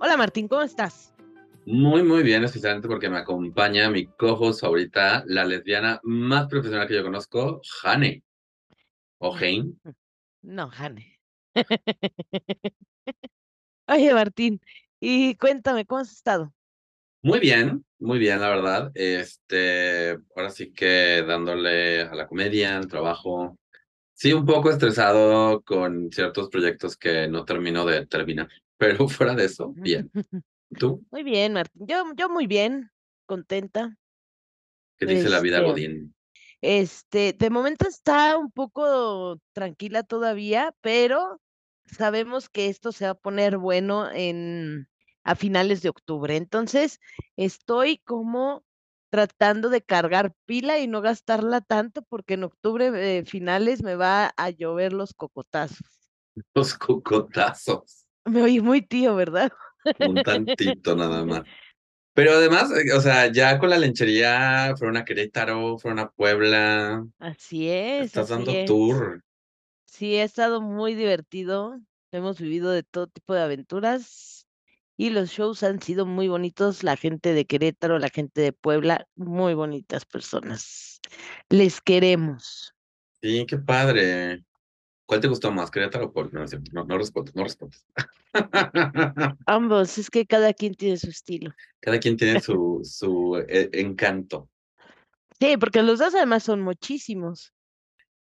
[0.00, 1.12] Hola Martín, ¿cómo estás?
[1.66, 6.94] Muy, muy bien, especialmente porque me acompaña mi cojo ahorita, la lesbiana más profesional que
[6.94, 8.22] yo conozco, Jane.
[9.18, 9.72] ¿O Jane?
[10.42, 11.18] No, Jane.
[13.88, 14.60] Oye, Martín,
[15.00, 16.54] y cuéntame, ¿cómo has estado?
[17.22, 18.92] Muy bien, muy bien, la verdad.
[18.94, 23.58] Este, ahora sí que dándole a la comedia, al trabajo.
[24.12, 28.48] Sí, un poco estresado con ciertos proyectos que no termino de terminar.
[28.78, 30.10] Pero fuera de eso, bien.
[30.78, 31.04] ¿Tú?
[31.10, 31.86] Muy bien, Martín.
[31.86, 32.90] Yo, yo muy bien,
[33.26, 33.96] contenta.
[34.96, 36.14] ¿Qué dice la vida Este, Godín?
[36.60, 41.40] Este, de momento está un poco tranquila todavía, pero
[41.86, 44.88] sabemos que esto se va a poner bueno en
[45.24, 46.36] a finales de octubre.
[46.36, 47.00] Entonces,
[47.36, 48.64] estoy como
[49.10, 54.32] tratando de cargar pila y no gastarla tanto porque en octubre eh, finales me va
[54.36, 56.10] a llover los cocotazos.
[56.54, 58.07] Los cocotazos.
[58.28, 59.50] Me oí muy tío, ¿verdad?
[60.00, 61.42] Un tantito nada más.
[62.14, 67.06] Pero además, eh, o sea, ya con la lenchería fueron a Querétaro, fueron a Puebla.
[67.18, 68.66] Así es, Estás así dando es.
[68.66, 69.22] tour.
[69.86, 71.80] Sí, ha estado muy divertido.
[72.10, 74.46] Hemos vivido de todo tipo de aventuras
[74.96, 76.82] y los shows han sido muy bonitos.
[76.82, 81.00] La gente de Querétaro, la gente de Puebla, muy bonitas personas.
[81.48, 82.74] Les queremos.
[83.22, 84.44] Sí, qué padre.
[85.08, 86.44] ¿Cuál te gustó más, Querétaro o Puebla?
[86.44, 87.82] No, no, no respondes, no respondes.
[89.46, 91.54] Ambos, es que cada quien tiene su estilo.
[91.80, 94.50] Cada quien tiene su, su eh, encanto.
[95.40, 97.54] Sí, porque los dos además son muchísimos.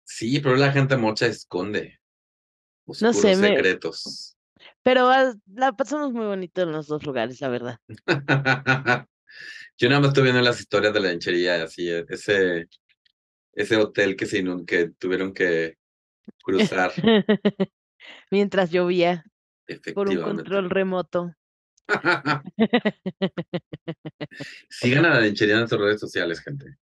[0.04, 1.98] Sí, pero la gente mocha esconde
[2.86, 4.36] No oscuros me- secretos.
[4.84, 7.78] Pero ah, la pasamos muy bonito en los dos lugares, la verdad.
[9.76, 12.68] Yo nada más estoy viendo las historias de la lenchería, así, e- ese,
[13.52, 15.76] ese hotel que, se inun- que tuvieron que
[16.42, 16.92] cruzar,
[18.30, 19.24] Mientras llovía
[19.94, 21.34] por un control remoto.
[24.70, 26.76] Sigan a la lenchería en nuestras redes sociales, gente.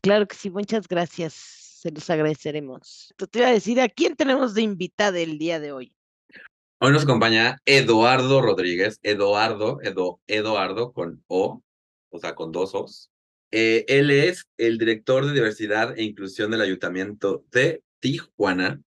[0.00, 1.32] Claro que sí, muchas gracias.
[1.34, 3.14] Se los agradeceremos.
[3.30, 5.94] Te iba a decir, ¿a quién tenemos de invitada el día de hoy?
[6.78, 11.62] Hoy nos acompaña Eduardo Rodríguez, Eduardo, Edo, Eduardo con O,
[12.10, 13.10] o sea, con dos O's.
[13.52, 18.82] Eh, él es el director de diversidad e inclusión del Ayuntamiento de Tijuana.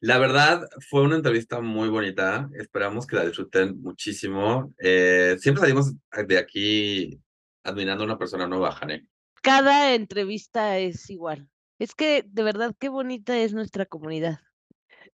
[0.00, 2.48] La verdad, fue una entrevista muy bonita.
[2.54, 4.72] Esperamos que la disfruten muchísimo.
[4.78, 5.92] Eh, siempre salimos
[6.26, 7.20] de aquí
[7.64, 9.06] admirando a una persona nueva, Jane.
[9.42, 11.48] Cada entrevista es igual.
[11.78, 14.38] Es que de verdad qué bonita es nuestra comunidad.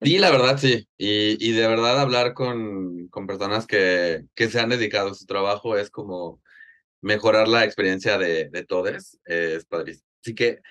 [0.01, 0.87] Sí, la verdad, sí.
[0.97, 5.25] Y, y de verdad hablar con, con personas que, que se han dedicado a su
[5.25, 6.41] trabajo es como
[7.01, 9.19] mejorar la experiencia de, de todos.
[9.25, 10.07] eh, es padrísimo.
[10.23, 10.61] Así que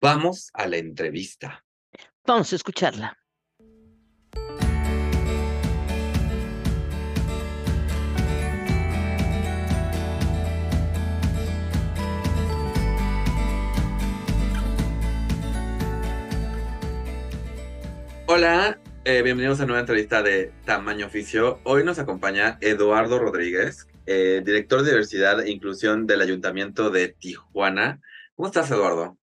[0.00, 1.64] vamos a la entrevista.
[2.28, 3.16] Vamos a escucharla.
[18.26, 21.60] Hola, eh, bienvenidos a una nueva entrevista de Tamaño Oficio.
[21.64, 28.02] Hoy nos acompaña Eduardo Rodríguez, eh, director de diversidad e inclusión del Ayuntamiento de Tijuana.
[28.34, 29.17] ¿Cómo estás, Eduardo?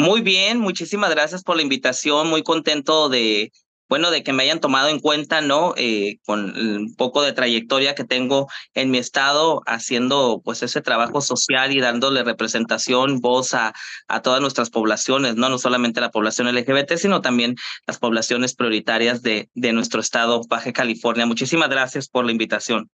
[0.00, 3.52] Muy bien, muchísimas gracias por la invitación, muy contento de,
[3.86, 5.74] bueno, de que me hayan tomado en cuenta, ¿no?
[5.76, 11.20] Eh, con un poco de trayectoria que tengo en mi estado, haciendo pues ese trabajo
[11.20, 13.74] social y dándole representación, voz a,
[14.08, 15.50] a todas nuestras poblaciones, ¿no?
[15.50, 17.56] No solamente la población LGBT, sino también
[17.86, 21.26] las poblaciones prioritarias de, de nuestro estado, Baja California.
[21.26, 22.88] Muchísimas gracias por la invitación.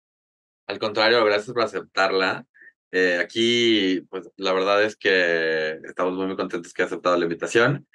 [0.67, 2.47] Al contrario, gracias por aceptarla.
[2.93, 7.25] Eh, aquí, pues la verdad es que estamos muy, muy contentos que haya aceptado la
[7.25, 7.87] invitación.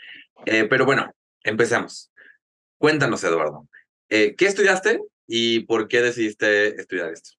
[0.45, 1.11] Eh, pero bueno,
[1.43, 2.11] empecemos.
[2.77, 3.67] Cuéntanos, Eduardo,
[4.09, 7.31] eh, ¿qué estudiaste y por qué decidiste estudiar esto?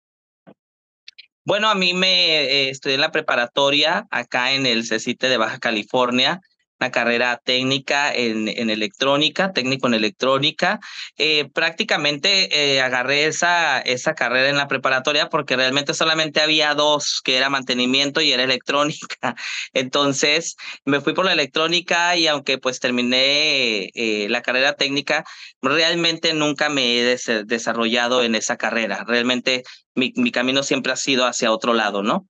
[1.44, 6.40] Bueno, a mí me estudié en la preparatoria acá en el CECITE de Baja California.
[6.82, 10.81] Una carrera técnica en, en electrónica, técnico en electrónica.
[11.17, 17.20] Eh, prácticamente eh, agarré esa, esa carrera en la preparatoria porque realmente solamente había dos,
[17.23, 19.37] que era mantenimiento y era electrónica.
[19.73, 25.25] Entonces me fui por la electrónica y aunque pues terminé eh, la carrera técnica,
[25.61, 29.05] realmente nunca me he desarrollado en esa carrera.
[29.06, 29.62] Realmente
[29.94, 32.26] mi, mi camino siempre ha sido hacia otro lado, ¿no?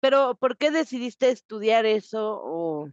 [0.00, 2.88] Pero, ¿por qué decidiste estudiar eso o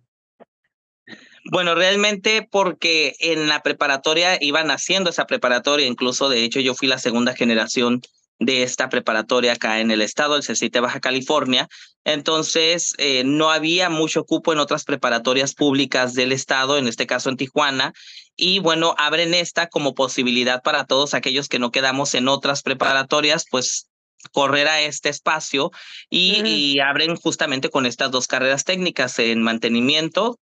[1.52, 6.88] bueno, realmente porque en la preparatoria iban haciendo esa preparatoria, incluso de hecho yo fui
[6.88, 8.02] la segunda generación
[8.40, 11.68] de esta preparatoria acá en el estado, el CECITE Baja California.
[12.04, 17.30] Entonces, eh, no había mucho cupo en otras preparatorias públicas del estado, en este caso
[17.30, 17.94] en Tijuana.
[18.36, 23.46] Y bueno, abren esta como posibilidad para todos aquellos que no quedamos en otras preparatorias,
[23.50, 23.90] pues
[24.32, 25.72] correr a este espacio
[26.10, 30.40] y, y, abren justamente con estas dos carreras técnicas en mantenimiento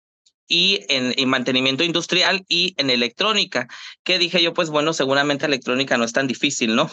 [0.47, 3.67] y en, mantenimiento industrial y en electrónica,
[4.03, 6.89] que dije yo, pues bueno, seguramente electrónica no es tan difícil, ¿no?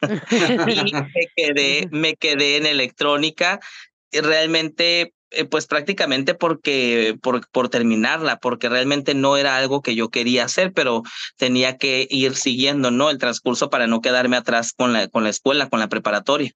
[0.68, 3.60] y me quedé, me quedé en electrónica,
[4.12, 10.08] realmente, eh, pues prácticamente porque, por, por terminarla, porque realmente no era algo que yo
[10.08, 11.02] quería hacer, pero
[11.36, 13.10] tenía que ir siguiendo, ¿no?
[13.10, 16.52] El transcurso para no quedarme atrás con la, con la escuela, con la preparatoria.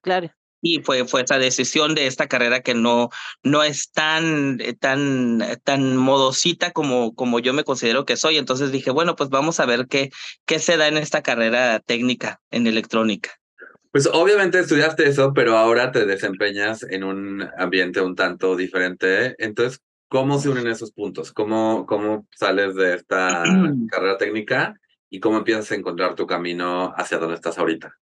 [0.00, 0.30] Claro
[0.62, 3.10] y fue, fue esa decisión de esta carrera que no,
[3.42, 8.38] no es tan, eh, tan, eh, tan modosita como, como yo me considero que soy.
[8.38, 10.10] Entonces dije, bueno, pues vamos a ver qué,
[10.46, 13.30] qué se da en esta carrera técnica en electrónica.
[13.90, 19.34] Pues obviamente estudiaste eso, pero ahora te desempeñas en un ambiente un tanto diferente.
[19.38, 21.32] Entonces, ¿cómo se unen esos puntos?
[21.32, 23.42] ¿Cómo, cómo sales de esta
[23.90, 24.74] carrera técnica
[25.10, 27.98] y cómo empiezas a encontrar tu camino hacia donde estás ahorita?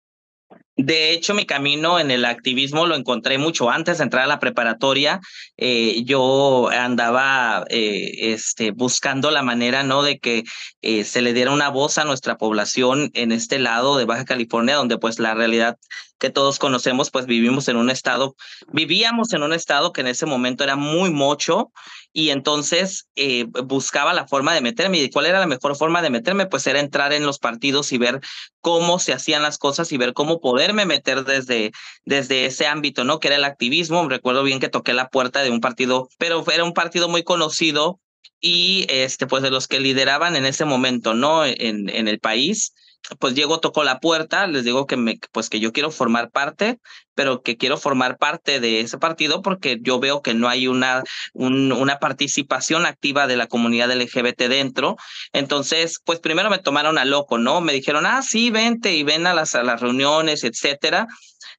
[0.83, 4.39] De hecho, mi camino en el activismo lo encontré mucho antes de entrar a la
[4.39, 5.21] preparatoria.
[5.59, 10.03] Eh, yo andaba eh, este, buscando la manera ¿no?
[10.03, 10.45] de que
[10.81, 14.77] eh, se le diera una voz a nuestra población en este lado de Baja California,
[14.77, 15.77] donde pues la realidad
[16.21, 18.37] que todos conocemos, pues vivimos en un estado,
[18.73, 21.73] vivíamos en un estado que en ese momento era muy mocho
[22.13, 24.99] y entonces eh, buscaba la forma de meterme.
[24.99, 26.47] ¿Y cuál era la mejor forma de meterme?
[26.47, 28.21] Pues era entrar en los partidos y ver
[28.61, 31.73] cómo se hacían las cosas y ver cómo poderme meter desde,
[32.05, 33.19] desde ese ámbito, ¿no?
[33.19, 34.09] Que era el activismo.
[34.09, 37.99] Recuerdo bien que toqué la puerta de un partido, pero era un partido muy conocido
[38.41, 41.45] y este, pues de los que lideraban en ese momento, ¿no?
[41.45, 42.75] En, en el país
[43.19, 46.79] pues Diego tocó la puerta, les digo que me, pues que yo quiero formar parte,
[47.15, 51.03] pero que quiero formar parte de ese partido porque yo veo que no hay una,
[51.35, 54.97] una participación activa de la comunidad LGBT dentro.
[55.33, 57.61] Entonces, pues primero me tomaron a loco, ¿no?
[57.61, 61.07] Me dijeron, ah, sí, vente y ven a las, a las reuniones, etcétera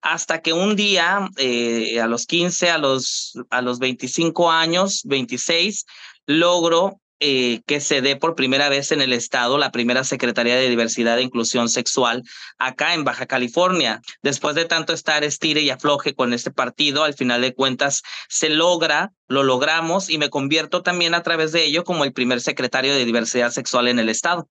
[0.02, 5.86] hasta que un día, eh, a los 15, a los, a los 25 años, 26,
[6.26, 10.70] logro eh, que se dé por primera vez en el estado la primera Secretaría de
[10.70, 12.24] Diversidad e Inclusión Sexual
[12.58, 14.02] acá en Baja California.
[14.24, 18.50] Después de tanto estar estire y afloje con este partido, al final de cuentas se
[18.50, 22.96] logra, lo logramos y me convierto también a través de ello como el primer secretario
[22.96, 24.50] de Diversidad Sexual en el estado.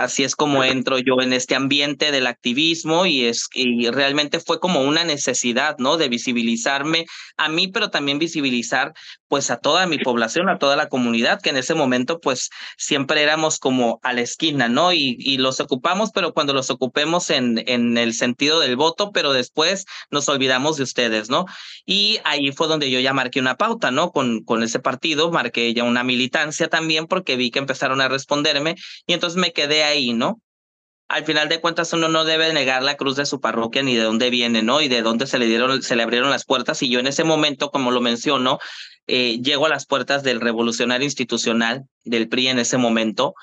[0.00, 4.58] Así es como entro yo en este ambiente del activismo y es y realmente fue
[4.58, 5.98] como una necesidad, ¿no?
[5.98, 7.04] De visibilizarme
[7.36, 8.94] a mí, pero también visibilizar
[9.28, 12.48] pues a toda mi población, a toda la comunidad, que en ese momento pues
[12.78, 14.92] siempre éramos como a la esquina, ¿no?
[14.92, 19.32] Y, y los ocupamos, pero cuando los ocupemos en, en el sentido del voto, pero
[19.34, 21.44] después nos olvidamos de ustedes, ¿no?
[21.84, 24.12] Y ahí fue donde yo ya marqué una pauta, ¿no?
[24.12, 28.76] Con, con ese partido, marqué ya una militancia también porque vi que empezaron a responderme
[29.06, 30.40] y entonces me quedé ahí, ¿no?
[31.08, 34.04] Al final de cuentas, uno no debe negar la cruz de su parroquia ni de
[34.04, 34.80] dónde viene, ¿no?
[34.80, 36.82] Y de dónde se le dieron, se le abrieron las puertas.
[36.82, 38.60] Y yo en ese momento, como lo menciono,
[39.08, 43.34] eh, llego a las puertas del revolucionario institucional del PRI en ese momento,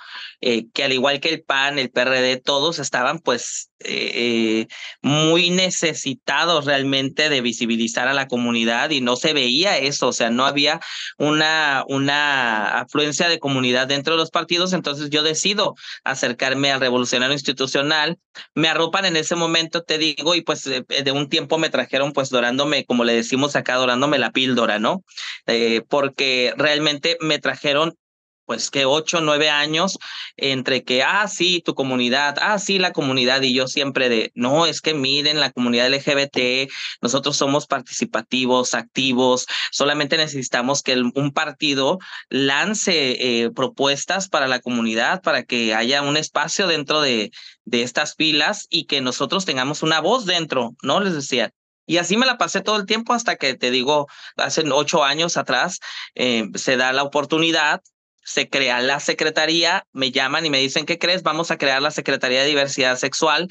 [0.41, 4.67] eh, que al igual que el PAN, el PRD, todos estaban pues eh,
[5.01, 10.29] muy necesitados realmente de visibilizar a la comunidad y no se veía eso, o sea,
[10.29, 10.79] no había
[11.17, 17.33] una, una afluencia de comunidad dentro de los partidos, entonces yo decido acercarme al revolucionario
[17.33, 18.17] institucional,
[18.55, 22.29] me arropan en ese momento, te digo, y pues de un tiempo me trajeron pues
[22.29, 25.03] dorándome, como le decimos acá, dorándome la píldora, ¿no?
[25.45, 27.95] Eh, porque realmente me trajeron
[28.47, 29.99] pues que ocho, nueve años
[30.37, 34.65] entre que, ah, sí, tu comunidad, ah, sí, la comunidad, y yo siempre de, no,
[34.65, 41.99] es que miren, la comunidad LGBT, nosotros somos participativos, activos, solamente necesitamos que un partido
[42.29, 47.31] lance eh, propuestas para la comunidad, para que haya un espacio dentro de,
[47.65, 51.01] de estas filas y que nosotros tengamos una voz dentro, ¿no?
[51.01, 51.51] Les decía,
[51.85, 55.37] Y así me la pasé todo el tiempo hasta que, te digo, hace ocho años
[55.37, 55.79] atrás
[56.15, 57.81] eh, se da la oportunidad,
[58.27, 61.23] se crea la secretaría, me llaman y me dicen, ¿qué crees?
[61.23, 63.47] Vamos a crear la Secretaría de Diversidad Sexual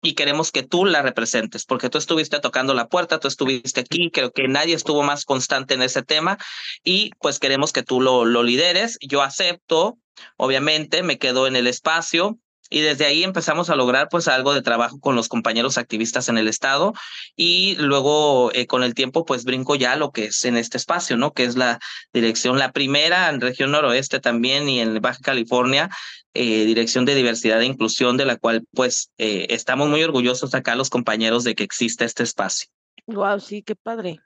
[0.00, 4.12] y queremos que tú la representes, porque tú estuviste tocando la puerta, tú estuviste aquí,
[4.12, 6.38] creo que nadie estuvo más constante en ese tema
[6.84, 8.96] y pues queremos que tú lo, lo lideres.
[9.00, 9.98] Yo acepto,
[10.36, 12.38] obviamente, me quedo en el espacio,
[12.72, 16.38] y desde ahí empezamos a lograr pues algo de trabajo con los compañeros activistas en
[16.38, 16.94] el estado
[17.36, 21.16] y luego eh, con el tiempo pues brinco ya lo que es en este espacio,
[21.16, 21.32] ¿no?
[21.32, 21.78] Que es la
[22.12, 25.90] dirección, la primera en región noroeste también y en Baja California,
[26.34, 30.74] eh, dirección de diversidad e inclusión de la cual pues eh, estamos muy orgullosos acá
[30.74, 32.68] los compañeros de que exista este espacio.
[33.06, 34.20] Wow, sí, qué padre.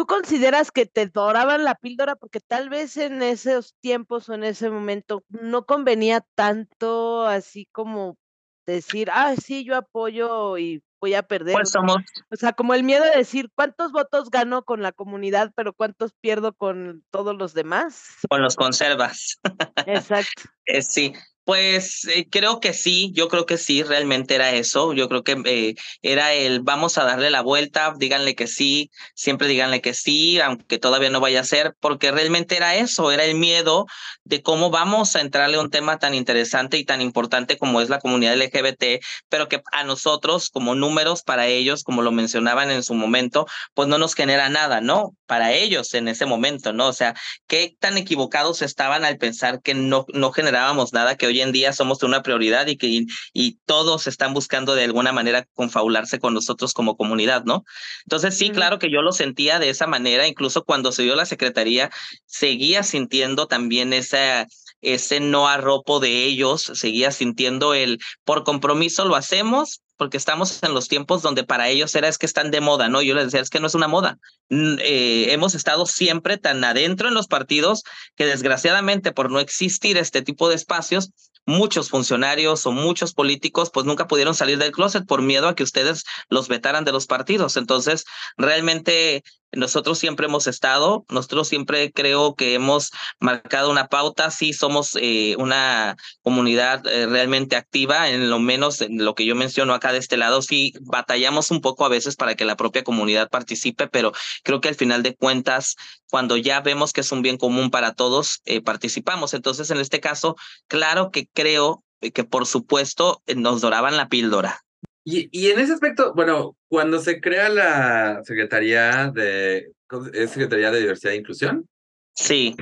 [0.00, 4.44] ¿Tú consideras que te doraban la píldora porque tal vez en esos tiempos o en
[4.44, 8.16] ese momento no convenía tanto así como
[8.64, 11.52] decir, ah, sí, yo apoyo y voy a perder?
[11.52, 11.98] Pues somos.
[12.30, 16.14] O sea, como el miedo de decir, ¿cuántos votos gano con la comunidad, pero cuántos
[16.14, 18.02] pierdo con todos los demás?
[18.30, 19.38] Con los conservas.
[19.86, 20.44] Exacto.
[20.64, 21.12] Eh, sí,
[21.50, 24.92] pues eh, creo que sí, yo creo que sí, realmente era eso.
[24.92, 29.48] Yo creo que eh, era el vamos a darle la vuelta, díganle que sí, siempre
[29.48, 33.34] díganle que sí, aunque todavía no vaya a ser, porque realmente era eso, era el
[33.34, 33.86] miedo
[34.22, 37.88] de cómo vamos a entrarle a un tema tan interesante y tan importante como es
[37.88, 42.84] la comunidad LGBT, pero que a nosotros como números para ellos, como lo mencionaban en
[42.84, 45.16] su momento, pues no nos genera nada, ¿no?
[45.26, 46.86] Para ellos en ese momento, ¿no?
[46.86, 47.16] O sea,
[47.48, 51.72] qué tan equivocados estaban al pensar que no, no generábamos nada, que hoy en día
[51.72, 56.72] somos una prioridad y que y, todos están buscando de alguna manera confabularse con nosotros
[56.72, 57.64] como comunidad, ¿no?
[58.04, 61.26] Entonces sí, claro que yo lo sentía de esa manera, incluso cuando se dio la
[61.26, 61.90] secretaría,
[62.26, 64.46] seguía sintiendo también esa
[64.82, 70.72] ese no arropo de ellos, seguía sintiendo el por compromiso lo hacemos, porque estamos en
[70.72, 73.02] los tiempos donde para ellos era es que están de moda, ¿no?
[73.02, 74.18] Yo les decía, es que no es una moda.
[74.48, 77.82] Eh, hemos estado siempre tan adentro en los partidos
[78.16, 81.10] que desgraciadamente por no existir este tipo de espacios,
[81.46, 85.62] muchos funcionarios o muchos políticos pues nunca pudieron salir del closet por miedo a que
[85.62, 87.56] ustedes los vetaran de los partidos.
[87.56, 88.04] Entonces,
[88.36, 94.96] realmente nosotros siempre hemos estado, nosotros siempre creo que hemos marcado una pauta, sí somos
[95.00, 99.92] eh, una comunidad eh, realmente activa, en lo menos en lo que yo menciono acá
[99.92, 103.88] de este lado, sí batallamos un poco a veces para que la propia comunidad participe,
[103.88, 105.76] pero creo que al final de cuentas,
[106.10, 109.34] cuando ya vemos que es un bien común para todos, eh, participamos.
[109.34, 110.36] Entonces, en este caso,
[110.68, 114.64] claro que creo que por supuesto nos doraban la píldora.
[115.04, 119.72] Y, y en ese aspecto, bueno, cuando se crea la Secretaría de,
[120.12, 121.68] ¿es Secretaría de Diversidad e Inclusión?
[122.14, 122.56] Sí,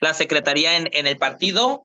[0.00, 1.84] la Secretaría en, en el partido.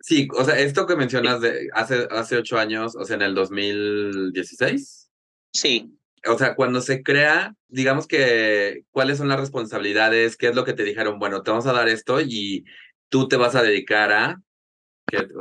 [0.00, 3.34] Sí, o sea, esto que mencionas de hace, hace ocho años, o sea, en el
[3.34, 5.10] 2016.
[5.52, 5.96] Sí.
[6.26, 10.36] O sea, cuando se crea, digamos que, ¿cuáles son las responsabilidades?
[10.36, 11.18] ¿Qué es lo que te dijeron?
[11.18, 12.64] Bueno, te vamos a dar esto y
[13.08, 14.42] tú te vas a dedicar a...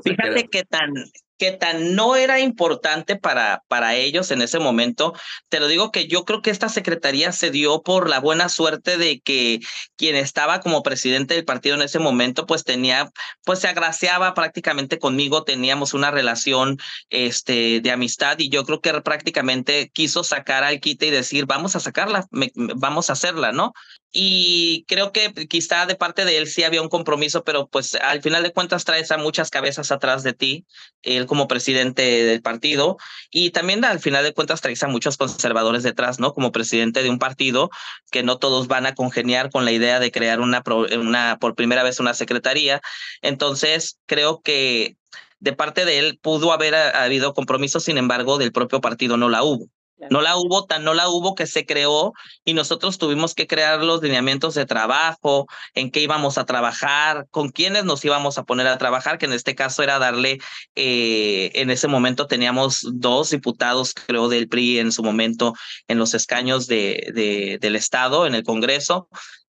[0.03, 0.93] Fíjate qué tan,
[1.41, 5.13] que tan no era importante para, para ellos en ese momento.
[5.49, 8.99] Te lo digo que yo creo que esta secretaría se dio por la buena suerte
[8.99, 9.59] de que
[9.95, 13.09] quien estaba como presidente del partido en ese momento, pues tenía,
[13.43, 16.77] pues se agraciaba prácticamente conmigo, teníamos una relación
[17.09, 21.75] este, de amistad y yo creo que prácticamente quiso sacar al quite y decir, vamos
[21.75, 23.73] a sacarla, vamos a hacerla, ¿no?
[24.11, 28.21] Y creo que quizá de parte de él sí había un compromiso, pero pues al
[28.21, 30.65] final de cuentas traes a muchas cabezas atrás de ti,
[31.01, 32.97] él como presidente del partido,
[33.31, 36.33] y también al final de cuentas traes a muchos conservadores detrás, ¿no?
[36.33, 37.69] Como presidente de un partido,
[38.11, 40.61] que no todos van a congeniar con la idea de crear una,
[40.99, 42.81] una por primera vez una secretaría.
[43.21, 44.97] Entonces, creo que
[45.39, 49.43] de parte de él pudo haber habido compromiso, sin embargo, del propio partido no la
[49.43, 49.67] hubo.
[50.09, 53.83] No la hubo, tan no la hubo que se creó y nosotros tuvimos que crear
[53.83, 58.67] los lineamientos de trabajo, en qué íbamos a trabajar, con quiénes nos íbamos a poner
[58.67, 60.39] a trabajar, que en este caso era darle,
[60.75, 65.53] eh, en ese momento teníamos dos diputados, creo, del PRI en su momento
[65.87, 69.07] en los escaños de, de, del Estado, en el Congreso,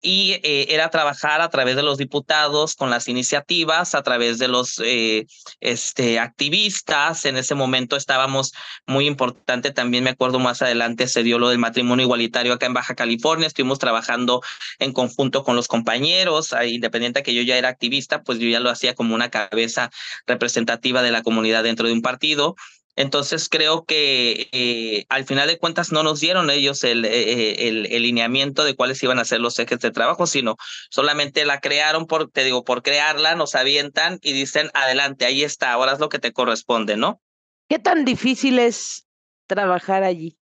[0.04, 4.48] y eh, era trabajar a través de los diputados con las iniciativas, a través de
[4.48, 5.26] los eh,
[5.60, 7.24] este, activistas.
[7.24, 8.52] En ese momento estábamos
[8.86, 12.74] muy importante, también me acuerdo más adelante se dio lo del matrimonio igualitario acá en
[12.74, 14.42] Baja California, estuvimos trabajando
[14.78, 18.60] en conjunto con los compañeros, independiente de que yo ya era activista, pues yo ya
[18.60, 19.90] lo hacía como una cabeza
[20.26, 22.56] representativa de la comunidad dentro de un partido.
[22.96, 27.86] Entonces creo que eh, al final de cuentas no nos dieron ellos el, eh, el,
[27.86, 30.56] el, lineamiento de cuáles iban a ser los ejes de trabajo, sino
[30.90, 35.72] solamente la crearon por, te digo, por crearla, nos avientan y dicen, adelante, ahí está,
[35.72, 37.20] ahora es lo que te corresponde, ¿no?
[37.68, 39.06] ¿Qué tan difícil es
[39.46, 40.38] trabajar allí?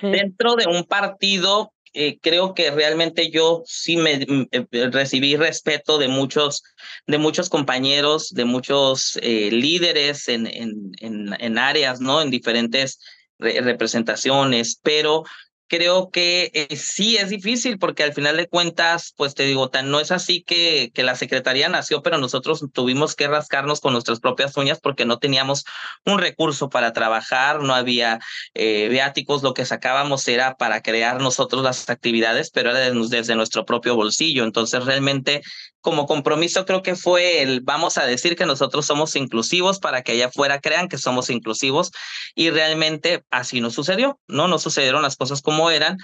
[0.00, 5.36] dentro de un partido eh, creo que realmente yo sí me mm, eh, eh, recibí
[5.36, 6.62] respeto de muchos,
[7.06, 12.22] de muchos compañeros, de muchos líderes en, en, en, áreas, ¿no?
[12.22, 13.00] En diferentes
[13.38, 15.24] representaciones, pero
[15.70, 19.88] creo que eh, sí es difícil porque al final de cuentas, pues te digo, tan,
[19.88, 24.18] no es así que, que la Secretaría nació, pero nosotros tuvimos que rascarnos con nuestras
[24.18, 25.64] propias uñas porque no teníamos
[26.04, 28.18] un recurso para trabajar, no había
[28.54, 33.64] eh, viáticos, lo que sacábamos era para crear nosotros las actividades, pero era desde nuestro
[33.64, 34.42] propio bolsillo.
[34.42, 35.40] Entonces realmente
[35.80, 40.12] como compromiso creo que fue el vamos a decir que nosotros somos inclusivos para que
[40.12, 41.90] allá afuera crean que somos inclusivos
[42.34, 44.48] y realmente así no sucedió, ¿no?
[44.48, 45.98] No sucedieron las cosas como eran.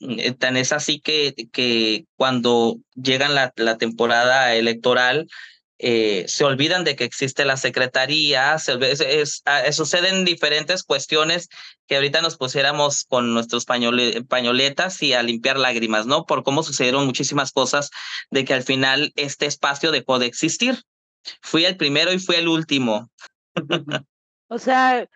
[0.00, 5.26] Eh, tan es así que, que cuando llegan la, la temporada electoral,
[5.78, 11.48] eh, se olvidan de que existe la secretaría, suceden diferentes cuestiones
[11.86, 16.24] que ahorita nos pusiéramos con nuestros pañoletas y a limpiar lágrimas, ¿no?
[16.24, 17.90] Por cómo sucedieron muchísimas cosas
[18.30, 20.82] de que al final este espacio dejó de existir.
[21.42, 23.10] Fui el primero y fui el último.
[24.48, 25.06] o sea,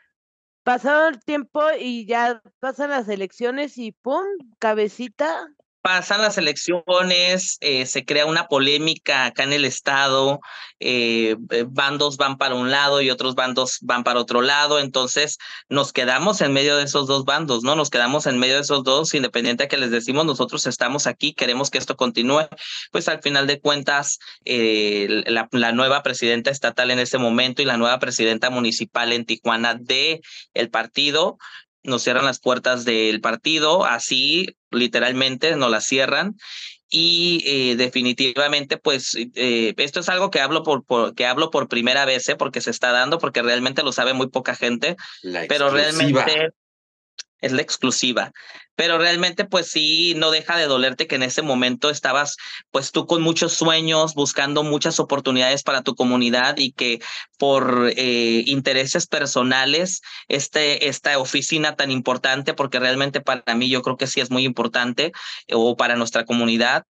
[0.62, 4.24] pasado el tiempo y ya pasan las elecciones y ¡pum!
[4.58, 5.48] cabecita
[5.82, 10.40] pasan las elecciones, eh, se crea una polémica acá en el estado,
[10.78, 15.38] eh, eh, bandos van para un lado y otros bandos van para otro lado, entonces
[15.68, 17.76] nos quedamos en medio de esos dos bandos, ¿no?
[17.76, 21.32] Nos quedamos en medio de esos dos, independiente a que les decimos, nosotros estamos aquí,
[21.32, 22.48] queremos que esto continúe,
[22.92, 27.98] pues al final de cuentas, la, nueva presidenta estatal en ese momento y la nueva
[27.98, 30.20] presidenta municipal en Tijuana de
[30.54, 31.38] el partido,
[31.82, 36.36] nos cierran las puertas del partido, así literalmente nos las cierran
[36.88, 41.68] y eh, definitivamente pues eh, esto es algo que hablo por, por, que hablo por
[41.68, 42.36] primera vez ¿eh?
[42.36, 44.96] porque se está dando porque realmente lo sabe muy poca gente
[45.48, 46.50] pero realmente
[47.40, 48.32] es la exclusiva.
[48.76, 52.36] Pero realmente, pues sí, no deja de dolerte que en ese momento estabas,
[52.70, 57.00] pues tú con muchos sueños, buscando muchas oportunidades para tu comunidad y que
[57.38, 63.98] por eh, intereses personales, este, esta oficina tan importante, porque realmente para mí yo creo
[63.98, 65.12] que sí es muy importante,
[65.52, 66.84] o para nuestra comunidad,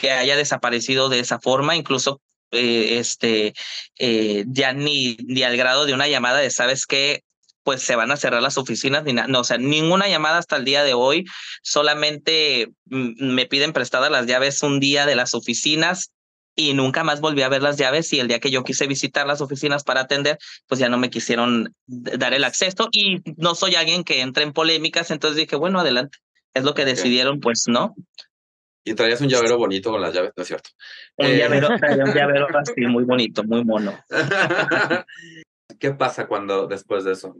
[0.00, 3.52] que haya desaparecido de esa forma, incluso eh, este,
[3.98, 7.22] eh, ya ni, ni al grado de una llamada de, ¿sabes qué?
[7.68, 9.28] Pues se van a cerrar las oficinas ni nada.
[9.28, 11.26] No, o sea, ninguna llamada hasta el día de hoy.
[11.62, 16.12] Solamente me piden prestadas las llaves un día de las oficinas
[16.56, 19.26] y nunca más volví a ver las llaves y el día que yo quise visitar
[19.26, 23.74] las oficinas para atender, pues ya no me quisieron dar el acceso y no soy
[23.74, 26.16] alguien que entre en polémicas, entonces dije, bueno, adelante.
[26.54, 27.94] Es lo que decidieron, pues, ¿no?
[28.82, 30.70] Y traías un llavero bonito con las llaves, ¿no es cierto?
[31.18, 31.36] Un eh...
[31.36, 31.68] llavero,
[32.06, 33.92] un llavero así, muy bonito, muy mono.
[35.78, 37.36] ¿Qué pasa cuando después de eso?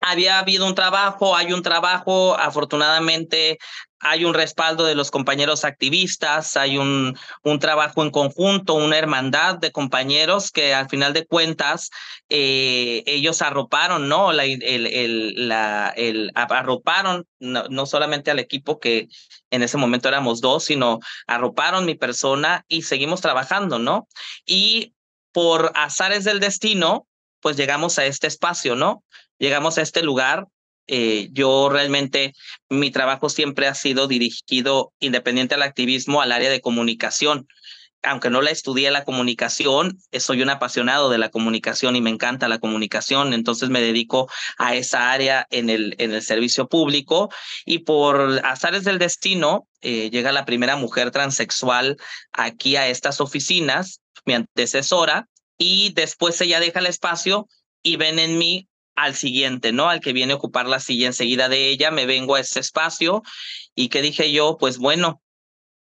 [0.00, 3.58] Había habido un trabajo, hay un trabajo, afortunadamente
[3.98, 9.56] hay un respaldo de los compañeros activistas, hay un, un trabajo en conjunto, una hermandad
[9.56, 11.90] de compañeros que al final de cuentas
[12.28, 14.32] eh, ellos arroparon, ¿no?
[14.32, 19.08] La, el, el, la, el, arroparon no, no solamente al equipo que
[19.50, 24.08] en ese momento éramos dos, sino arroparon mi persona y seguimos trabajando, ¿no?
[24.44, 24.92] Y
[25.32, 27.06] por azares del destino,
[27.40, 29.04] pues llegamos a este espacio, ¿no?
[29.38, 30.46] Llegamos a este lugar.
[30.88, 32.32] Eh, yo realmente,
[32.68, 37.48] mi trabajo siempre ha sido dirigido, independiente al activismo, al área de comunicación.
[38.02, 42.10] Aunque no la estudié la comunicación, eh, soy un apasionado de la comunicación y me
[42.10, 47.30] encanta la comunicación, entonces me dedico a esa área en el, en el servicio público
[47.64, 51.96] y por azares del destino eh, llega la primera mujer transexual
[52.32, 57.48] aquí a estas oficinas, mi antecesora, y después ella deja el espacio
[57.82, 59.88] y ven en mí al siguiente, ¿no?
[59.88, 63.22] Al que viene a ocupar la silla enseguida de ella, me vengo a ese espacio.
[63.74, 65.20] Y que dije yo, pues bueno,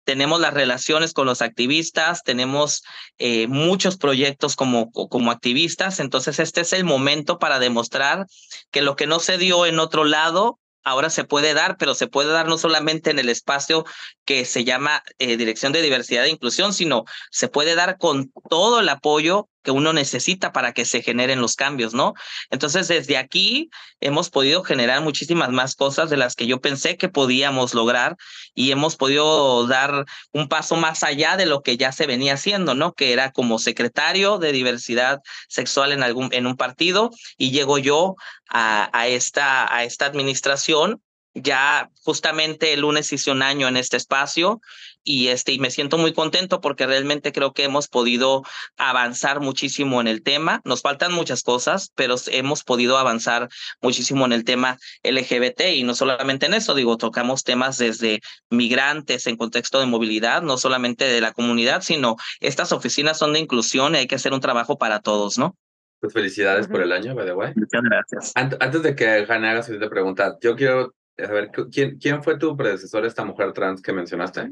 [0.04, 2.84] tenemos las relaciones con los activistas, tenemos
[3.18, 8.26] eh, muchos proyectos como, como activistas, entonces este es el momento para demostrar
[8.72, 12.08] que lo que no se dio en otro lado, ahora se puede dar, pero se
[12.08, 13.86] puede dar no solamente en el espacio
[14.32, 18.80] que se llama eh, Dirección de Diversidad e Inclusión, sino se puede dar con todo
[18.80, 22.14] el apoyo que uno necesita para que se generen los cambios, ¿no?
[22.50, 27.10] Entonces, desde aquí hemos podido generar muchísimas más cosas de las que yo pensé que
[27.10, 28.16] podíamos lograr
[28.56, 32.74] y hemos podido dar un paso más allá de lo que ya se venía haciendo,
[32.74, 32.94] ¿no?
[32.94, 38.16] Que era como secretario de diversidad sexual en algún en un partido y llego yo
[38.48, 41.02] a, a esta a esta administración
[41.34, 44.62] ya justamente el lunes hice un año en este espacio
[45.04, 48.44] y este y me siento muy contento porque realmente creo que hemos podido
[48.78, 50.62] avanzar muchísimo en el tema.
[50.66, 53.50] Nos faltan muchas cosas, pero hemos podido avanzar
[53.82, 59.26] muchísimo en el tema LGBT y no solamente en eso, digo, tocamos temas desde migrantes
[59.28, 63.96] en contexto de movilidad, no solamente de la comunidad, sino estas oficinas son de inclusión
[63.96, 65.56] y hay que hacer un trabajo para todos, ¿no?
[66.00, 67.54] Pues felicidades por el año, by the way.
[67.56, 68.32] Muchas gracias.
[68.36, 73.06] Antes de que Jane haga su pregunta, yo quiero saber, ¿quién, ¿quién fue tu predecesor,
[73.06, 74.52] esta mujer trans que mencionaste?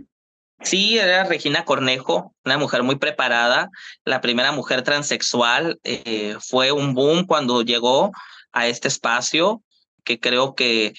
[0.61, 3.69] Sí, era Regina Cornejo, una mujer muy preparada,
[4.03, 5.79] la primera mujer transexual.
[5.83, 8.11] Eh, fue un boom cuando llegó
[8.51, 9.63] a este espacio,
[10.03, 10.93] que creo que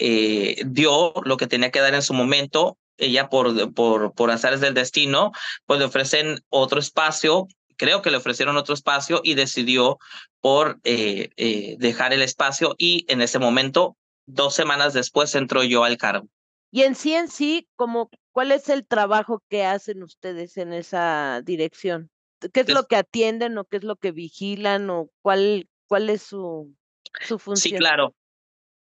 [0.00, 2.76] eh, dio lo que tenía que dar en su momento.
[2.96, 5.30] Ella, por, por, por azares del destino,
[5.66, 7.46] pues le ofrecen otro espacio.
[7.76, 9.98] Creo que le ofrecieron otro espacio y decidió
[10.40, 15.96] por eh, dejar el espacio y en ese momento, dos semanas después, entró yo al
[15.96, 16.28] cargo.
[16.70, 21.40] Y en sí, en sí, como, ¿cuál es el trabajo que hacen ustedes en esa
[21.44, 22.10] dirección?
[22.52, 26.22] ¿Qué es lo que atienden o qué es lo que vigilan o cuál, cuál es
[26.22, 26.74] su,
[27.20, 27.72] su función?
[27.72, 28.14] Sí, claro.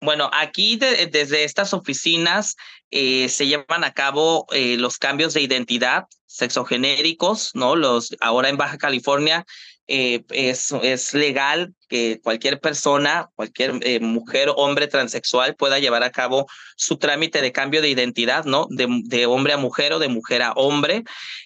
[0.01, 2.57] Bueno, aquí desde estas oficinas
[2.95, 7.75] eh, se llevan a cabo eh, los cambios de identidad sexogenéricos, ¿no?
[7.75, 9.47] Los ahora en Baja California
[9.89, 16.47] eh, es, es legal que cualquier persona, cualquier mujer, hombre transexual pueda llevar a cabo
[16.77, 18.67] su trámite de cambio de identidad, ¿no?
[18.71, 21.05] De, de hombre a mujer o de mujer a hombre.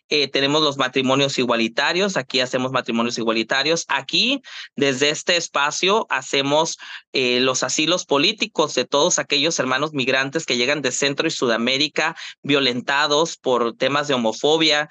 [0.09, 3.87] Eh, tenemos los matrimonios igualitarios, aquí hacemos matrimonios igualitarios.
[3.89, 4.41] Aquí,
[4.77, 6.77] desde este espacio, hacemos
[7.13, 13.37] los asilos políticos de todos aquellos hermanos migrantes que llegan de Centro y Sudamérica, violentados
[13.37, 14.89] por temas de homofobia,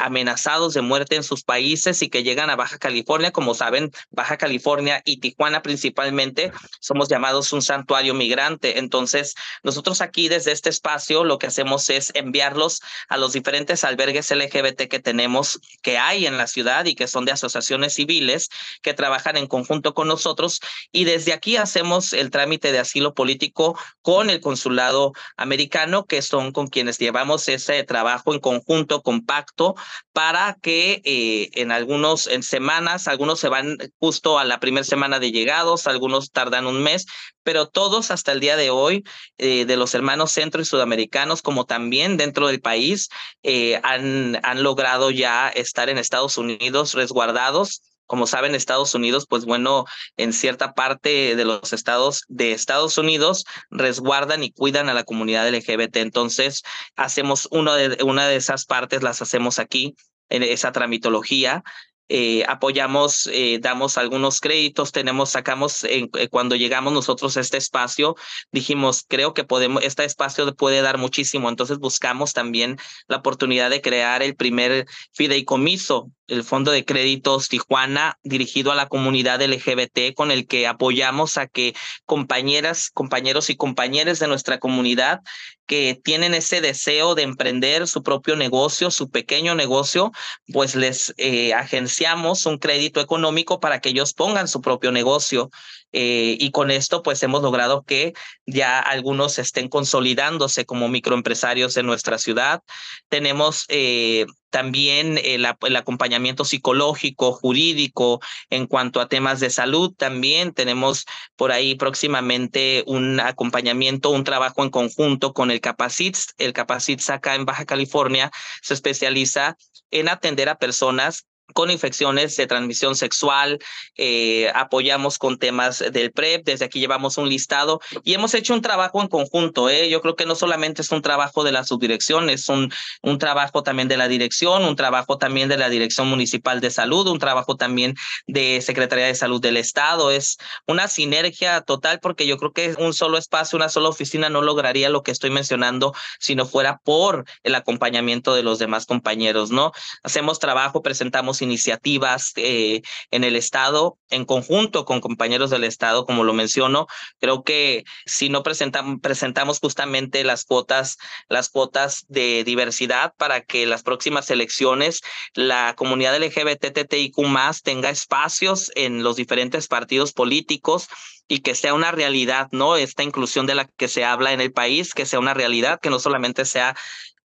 [0.00, 3.30] amenazados de muerte en sus países y que llegan a Baja California.
[3.30, 8.78] Como saben, Baja California y Tijuana principalmente, somos llamados un santuario migrante.
[8.78, 14.30] Entonces, nosotros aquí desde este espacio lo que hacemos es enviarlos a los diferentes albergues
[14.30, 18.48] LGBT que tenemos, que hay en la ciudad y que son de asociaciones civiles
[18.82, 20.60] que trabajan en conjunto con nosotros.
[20.92, 25.65] Y desde aquí hacemos el trámite de asilo político con el consulado americano,
[26.08, 29.74] que son con quienes llevamos ese trabajo en conjunto, compacto,
[30.12, 35.18] para que eh, en algunos, en semanas, algunos se van justo a la primera semana
[35.18, 37.06] de llegados, algunos tardan un mes,
[37.42, 39.04] pero todos hasta el día de hoy,
[39.38, 43.08] eh, de los hermanos centro y sudamericanos, como también dentro del país,
[43.42, 49.44] eh, han, han logrado ya estar en Estados Unidos resguardados como saben, Estados Unidos, pues
[49.44, 49.84] bueno,
[50.16, 55.48] en cierta parte de los estados de Estados Unidos resguardan y cuidan a la comunidad
[55.48, 55.96] LGBT.
[55.96, 56.62] Entonces,
[56.96, 59.94] hacemos una de, una de esas partes, las hacemos aquí,
[60.28, 61.62] en esa tramitología,
[62.08, 68.14] eh, apoyamos, eh, damos algunos créditos, tenemos, sacamos, eh, cuando llegamos nosotros a este espacio,
[68.52, 72.76] dijimos, creo que podemos, este espacio puede dar muchísimo, entonces buscamos también
[73.08, 78.88] la oportunidad de crear el primer fideicomiso el Fondo de Créditos Tijuana dirigido a la
[78.88, 85.20] comunidad LGBT con el que apoyamos a que compañeras, compañeros y compañeras de nuestra comunidad
[85.66, 90.12] que tienen ese deseo de emprender su propio negocio, su pequeño negocio,
[90.52, 95.50] pues les eh, agenciamos un crédito económico para que ellos pongan su propio negocio.
[95.92, 98.12] Eh, y con esto, pues hemos logrado que
[98.46, 102.62] ya algunos estén consolidándose como microempresarios en nuestra ciudad.
[103.08, 109.92] Tenemos eh, también el, el, acompañamiento psicológico, jurídico, en cuanto a temas de salud.
[109.96, 111.06] También tenemos
[111.36, 116.34] por ahí próximamente un acompañamiento, un trabajo en conjunto con el Capacits.
[116.38, 118.30] El Capacits acá en Baja California
[118.62, 119.56] se especializa
[119.90, 121.26] en atender a personas
[121.56, 123.58] con infecciones de transmisión sexual,
[123.96, 128.60] eh, apoyamos con temas del PrEP, desde aquí llevamos un listado y hemos hecho un
[128.60, 129.70] trabajo en conjunto.
[129.70, 129.88] ¿eh?
[129.88, 133.62] Yo creo que no solamente es un trabajo de la subdirección, es un, un trabajo
[133.62, 137.56] también de la dirección, un trabajo también de la Dirección Municipal de Salud, un trabajo
[137.56, 137.94] también
[138.26, 140.10] de Secretaría de Salud del Estado.
[140.10, 144.42] Es una sinergia total porque yo creo que un solo espacio, una sola oficina no
[144.42, 149.50] lograría lo que estoy mencionando si no fuera por el acompañamiento de los demás compañeros,
[149.50, 149.72] ¿no?
[150.02, 156.24] Hacemos trabajo, presentamos iniciativas eh, en el Estado, en conjunto con compañeros del Estado, como
[156.24, 156.86] lo menciono.
[157.18, 163.66] Creo que si no presentamos, presentamos justamente las cuotas, las cuotas de diversidad para que
[163.66, 165.00] las próximas elecciones
[165.34, 170.88] la comunidad LGBTTIQ más tenga espacios en los diferentes partidos políticos
[171.28, 172.76] y que sea una realidad, ¿no?
[172.76, 175.90] Esta inclusión de la que se habla en el país, que sea una realidad, que
[175.90, 176.76] no solamente sea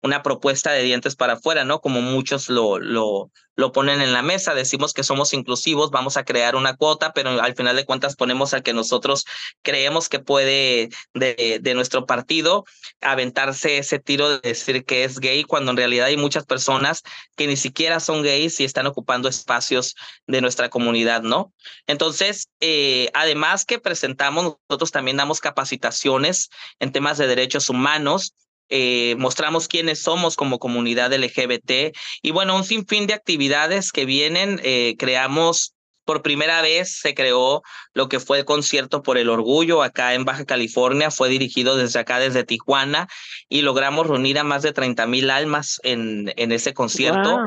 [0.01, 1.79] una propuesta de dientes para afuera, ¿no?
[1.79, 6.23] Como muchos lo, lo, lo ponen en la mesa, decimos que somos inclusivos, vamos a
[6.23, 9.25] crear una cuota, pero al final de cuentas ponemos al que nosotros
[9.61, 12.65] creemos que puede de, de nuestro partido
[13.01, 17.03] aventarse ese tiro de decir que es gay, cuando en realidad hay muchas personas
[17.35, 21.53] que ni siquiera son gays y están ocupando espacios de nuestra comunidad, ¿no?
[21.87, 28.33] Entonces, eh, además que presentamos, nosotros también damos capacitaciones en temas de derechos humanos,
[28.71, 34.61] eh, mostramos quiénes somos como comunidad LGBT y bueno, un sinfín de actividades que vienen,
[34.63, 37.61] eh, creamos por primera vez se creó
[37.93, 41.99] lo que fue el concierto por el orgullo acá en Baja California, fue dirigido desde
[41.99, 43.07] acá, desde Tijuana,
[43.49, 47.37] y logramos reunir a más de 30 mil almas en, en ese concierto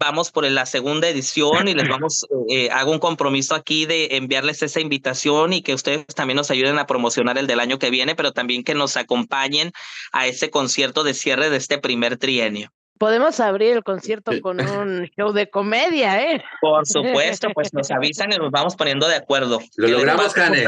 [0.00, 4.62] vamos por la segunda edición y les vamos, eh, hago un compromiso aquí de enviarles
[4.62, 8.16] esa invitación y que ustedes también nos ayuden a promocionar el del año que viene,
[8.16, 9.72] pero también que nos acompañen
[10.10, 15.10] a ese concierto de cierre de este primer trienio podemos abrir el concierto con un
[15.16, 16.44] show de comedia, ¿eh?
[16.60, 19.58] Por supuesto, pues nos avisan y nos vamos poniendo de acuerdo.
[19.76, 20.64] Lo logramos, Cane.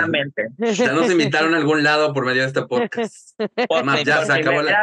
[0.58, 3.38] Ya nos invitaron a algún lado por medio de este podcast.
[4.06, 4.78] ya se acabó, la,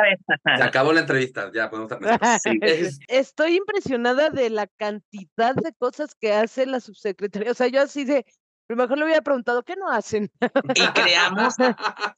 [0.58, 1.92] se acabó, la, entrevista, ya podemos
[2.44, 2.60] sí.
[3.08, 7.52] Estoy impresionada de la cantidad de cosas que hace la subsecretaría.
[7.52, 8.26] O sea, yo así de,
[8.70, 10.32] lo mejor le hubiera preguntado, ¿qué no hacen?
[10.76, 11.56] Y creamos,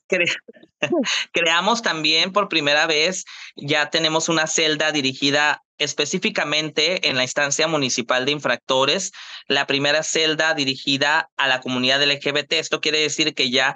[1.32, 3.24] creamos también por primera vez,
[3.56, 9.14] ya tenemos una celda dirigida específicamente en la instancia municipal de infractores,
[9.48, 12.54] la primera celda dirigida a la comunidad LGBT.
[12.54, 13.76] Esto quiere decir que ya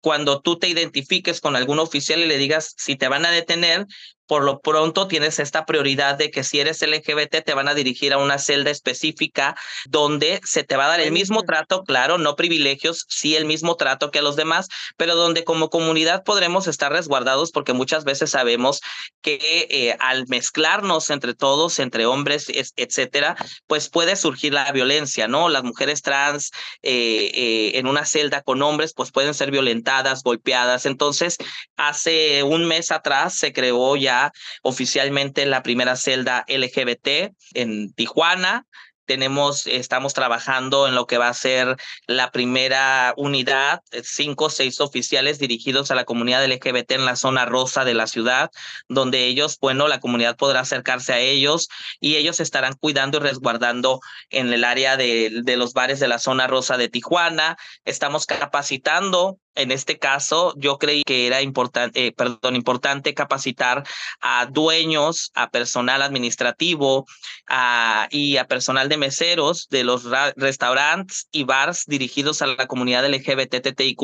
[0.00, 3.86] cuando tú te identifiques con algún oficial y le digas si te van a detener,
[4.32, 8.14] por lo pronto tienes esta prioridad de que si eres LGBT te van a dirigir
[8.14, 12.34] a una celda específica donde se te va a dar el mismo trato, claro, no
[12.34, 16.90] privilegios, sí el mismo trato que a los demás, pero donde como comunidad podremos estar
[16.90, 18.80] resguardados porque muchas veces sabemos
[19.20, 25.50] que eh, al mezclarnos entre todos, entre hombres, etcétera, pues puede surgir la violencia, ¿no?
[25.50, 30.86] Las mujeres trans eh, eh, en una celda con hombres pues pueden ser violentadas, golpeadas.
[30.86, 31.36] Entonces,
[31.76, 34.21] hace un mes atrás se creó ya
[34.62, 38.66] oficialmente la primera celda LGBT en Tijuana.
[39.04, 44.80] Tenemos, estamos trabajando en lo que va a ser la primera unidad, cinco o seis
[44.80, 48.50] oficiales dirigidos a la comunidad LGBT en la zona rosa de la ciudad,
[48.88, 51.68] donde ellos, bueno, la comunidad podrá acercarse a ellos
[52.00, 56.20] y ellos estarán cuidando y resguardando en el área de, de los bares de la
[56.20, 57.56] zona rosa de Tijuana.
[57.84, 63.84] Estamos capacitando en este caso, yo creí que era importante, eh, perdón, importante capacitar
[64.20, 67.06] a dueños, a personal administrativo
[67.46, 70.04] a, y a personal de meseros de los
[70.36, 73.98] restaurantes y bars dirigidos a la comunidad LGBTTIQ+,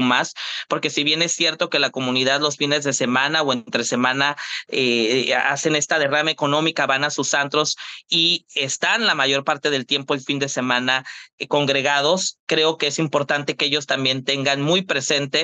[0.69, 4.37] porque si bien es cierto que la comunidad los fines de semana o entre semana
[4.69, 7.77] eh, hacen esta derrama económica, van a sus antros
[8.09, 11.05] y están la mayor parte del tiempo el fin de semana
[11.39, 15.38] eh, congregados, creo que es importante que ellos también tengan muy presente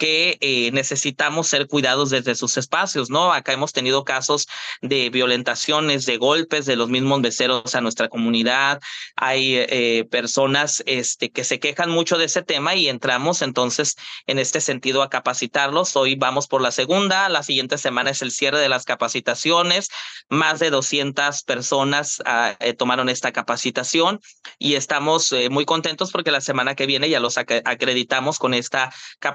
[0.00, 3.34] que eh, necesitamos ser cuidados desde sus espacios, ¿no?
[3.34, 4.48] Acá hemos tenido casos
[4.80, 8.80] de violentaciones, de golpes de los mismos meseros a nuestra comunidad.
[9.14, 14.38] Hay eh, personas este, que se quejan mucho de ese tema y entramos entonces en
[14.38, 15.94] este sentido a capacitarlos.
[15.96, 19.90] Hoy vamos por la segunda, la siguiente semana es el cierre de las capacitaciones.
[20.30, 24.18] Más de 200 personas ah, eh, tomaron esta capacitación
[24.58, 29.29] y estamos muy contentos porque la semana que viene ya los acreditamos con esta capacitación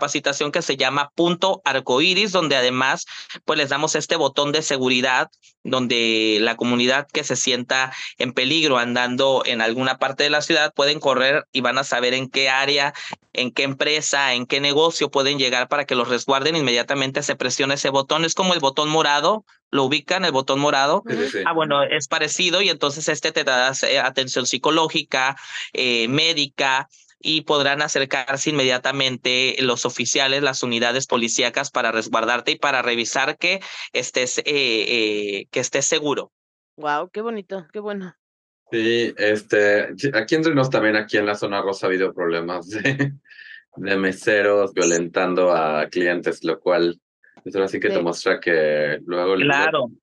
[0.52, 3.06] que se llama Punto Arcoiris, donde además
[3.46, 5.30] pues les damos este botón de seguridad
[5.66, 10.72] donde la comunidad que se sienta en peligro andando en alguna parte de la ciudad
[10.74, 12.94] pueden correr y van a saber en qué área,
[13.34, 16.56] en qué empresa, en qué negocio pueden llegar para que los resguarden.
[16.56, 18.26] Inmediatamente se presiona ese botón.
[18.26, 21.04] Es como el botón morado, lo ubican, el botón morado.
[21.46, 25.36] Ah, bueno, es parecido y entonces este te da eh, atención psicológica,
[25.74, 26.88] eh, médica,
[27.20, 33.62] y podrán acercarse inmediatamente los oficiales, las unidades policíacas para resguardarte y para revisar que
[33.94, 36.32] estés, eh, eh, que estés seguro.
[36.78, 38.16] Wow, qué bonito, qué bueno.
[38.72, 43.14] Sí, este, aquí entre nos también, aquí en la zona rosa ha habido problemas de,
[43.76, 47.00] de meseros violentando a clientes, lo cual
[47.44, 49.36] eso así que te muestra que luego,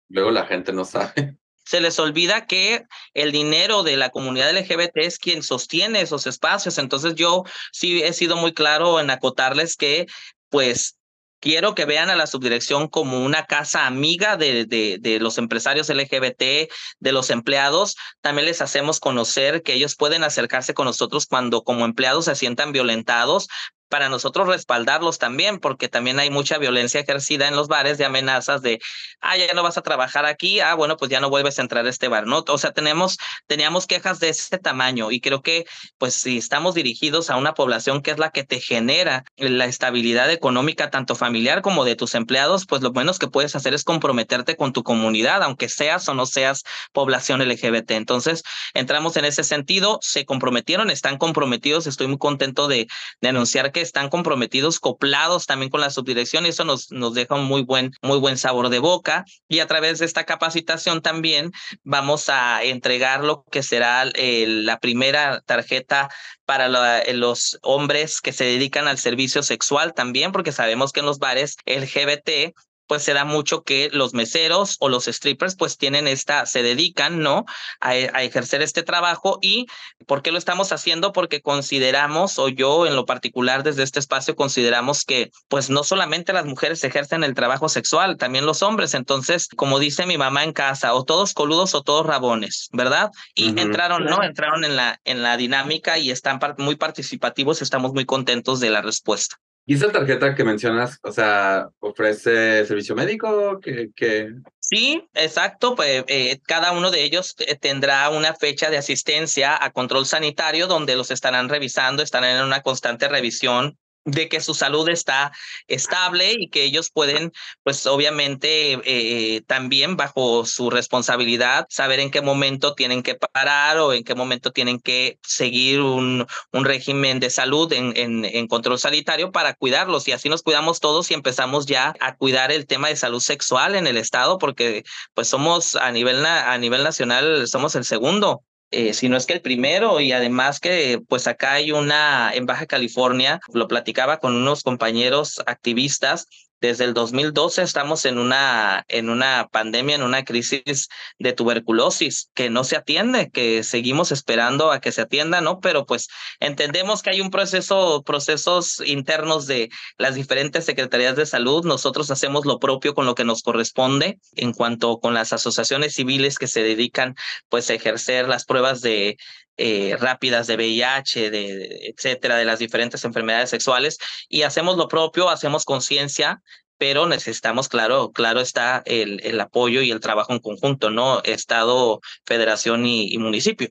[0.08, 1.36] luego la gente no sabe
[1.72, 6.76] se les olvida que el dinero de la comunidad LGBT es quien sostiene esos espacios.
[6.76, 10.04] Entonces yo sí he sido muy claro en acotarles que
[10.50, 10.98] pues
[11.40, 16.70] quiero que vean a la subdirección como una casa amiga de, de, los empresarios LGBT,
[17.00, 17.96] de los empleados.
[18.20, 22.72] También les hacemos conocer que ellos pueden acercarse con nosotros cuando como empleados se sientan
[22.72, 23.48] violentados
[23.92, 28.62] para nosotros respaldarlos también, porque también hay mucha violencia ejercida en los bares de amenazas
[28.62, 28.80] de,
[29.20, 31.84] ah, ya no vas a trabajar aquí, ah, bueno, pues ya no vuelves a entrar
[31.84, 32.42] a este bar, ¿no?
[32.48, 35.66] O sea, tenemos, teníamos quejas de este tamaño y creo que,
[35.98, 40.30] pues, si estamos dirigidos a una población que es la que te genera la estabilidad
[40.30, 44.56] económica, tanto familiar como de tus empleados, pues lo menos que puedes hacer es comprometerte
[44.56, 47.90] con tu comunidad, aunque seas o no seas población LGBT.
[47.90, 52.86] Entonces, entramos en ese sentido, se comprometieron, están comprometidos, estoy muy contento de,
[53.20, 57.34] de anunciar que están comprometidos, coplados también con la subdirección y eso nos, nos deja
[57.34, 59.24] un muy buen, muy buen sabor de boca.
[59.48, 64.78] Y a través de esta capacitación también vamos a entregar lo que será eh, la
[64.78, 66.08] primera tarjeta
[66.44, 71.06] para eh, los hombres que se dedican al servicio sexual también, porque sabemos que en
[71.06, 72.54] los bares LGBT
[72.86, 77.20] pues se da mucho que los meseros o los strippers pues tienen esta, se dedican,
[77.20, 77.44] ¿no?
[77.80, 79.66] A, a, ejercer este trabajo y
[80.06, 81.12] ¿por qué lo estamos haciendo?
[81.12, 86.32] Porque consideramos, o yo en lo particular desde este espacio consideramos que pues no solamente
[86.32, 88.94] las mujeres ejercen el trabajo sexual, también los hombres.
[88.94, 93.10] Entonces, como dice mi mamá en casa, o todos coludos o todos rabones, ¿verdad?
[93.34, 93.60] Y uh -huh.
[93.60, 94.22] entraron, ¿no?
[94.22, 98.82] Entraron en la, en la dinámica y están muy participativos, estamos muy contentos de la
[98.82, 99.36] respuesta.
[99.64, 103.60] ¿Y esa tarjeta que mencionas, o sea, ofrece servicio médico?
[103.60, 105.74] que que Sí, exacto.
[105.74, 110.96] Pues eh, cada uno de ellos tendrá una fecha de asistencia a control sanitario donde
[110.96, 115.32] los estarán revisando, estarán en una constante revisión de que su salud está
[115.68, 122.20] estable y que ellos pueden, pues obviamente eh, también bajo su responsabilidad, saber en qué
[122.20, 127.30] momento tienen que parar o en qué momento tienen que seguir un, un régimen de
[127.30, 130.08] salud en, en, en, control sanitario para cuidarlos.
[130.08, 133.74] Y así nos cuidamos todos y empezamos ya a cuidar el tema de salud sexual
[133.74, 134.84] en el estado porque
[135.14, 139.34] pues somos a nivel, a nivel nacional, somos el segundo eh, si no es que
[139.34, 144.34] el primero, y además que pues acá hay una en Baja California, lo platicaba con
[144.34, 146.26] unos compañeros activistas
[146.62, 152.50] desde el 2012 estamos en una, en una pandemia, en una crisis de tuberculosis que
[152.50, 155.58] no se atiende, que seguimos esperando a que se atienda, ¿no?
[155.58, 156.06] Pero pues
[156.38, 161.64] entendemos que hay un proceso, procesos internos de las diferentes secretarías de salud.
[161.64, 166.38] Nosotros hacemos lo propio con lo que nos corresponde en cuanto con las asociaciones civiles
[166.38, 167.16] que se dedican
[167.48, 169.16] pues a ejercer las pruebas de,
[169.58, 173.98] eh, rápidas de VIH, de, etcétera, de las diferentes enfermedades sexuales,
[174.28, 176.42] y hacemos lo propio, hacemos conciencia,
[176.82, 181.22] pero necesitamos, claro, claro está el, el, apoyo y el trabajo en conjunto, ¿no?
[181.22, 183.68] Estado, federación y, y municipio.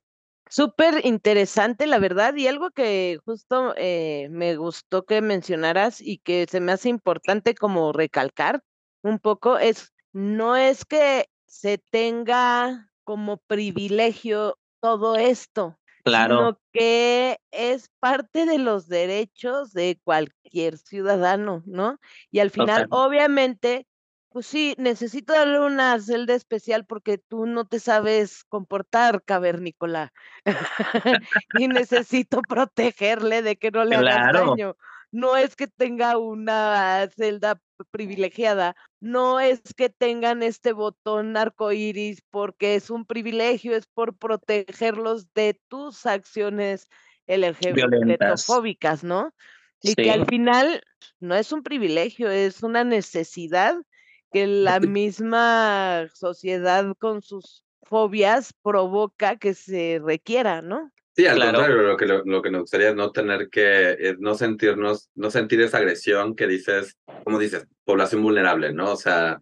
[0.50, 6.46] Súper interesante, la verdad, y algo que justo eh, me gustó que mencionaras y que
[6.50, 8.64] se me hace importante como recalcar
[9.02, 16.38] un poco es, no es que se tenga como privilegio todo esto, claro.
[16.38, 22.00] sino que es parte de los derechos de cualquier ciudadano, ¿no?
[22.32, 22.88] Y al final, okay.
[22.92, 23.88] obviamente,
[24.30, 30.14] pues sí, necesito darle una celda especial porque tú no te sabes comportar, cavernícola.
[31.60, 34.40] y necesito protegerle de que no le claro.
[34.40, 34.76] hagas daño.
[35.12, 42.76] No es que tenga una celda privilegiada, no es que tengan este botón arcoíris porque
[42.76, 46.88] es un privilegio, es por protegerlos de tus acciones
[47.28, 49.34] LGBTfóbicas, ¿no?
[49.82, 49.96] Y sí.
[49.96, 50.84] que al final
[51.20, 53.76] no es un privilegio, es una necesidad
[54.32, 60.92] que la misma sociedad con sus fobias provoca que se requiera, ¿no?
[61.14, 61.58] Sí, al claro.
[61.58, 65.10] contrario, lo que, lo, lo, que nos gustaría es no tener que, es no sentirnos,
[65.16, 68.92] no sentir esa agresión que dices, como dices, población vulnerable, ¿no?
[68.92, 69.42] O sea,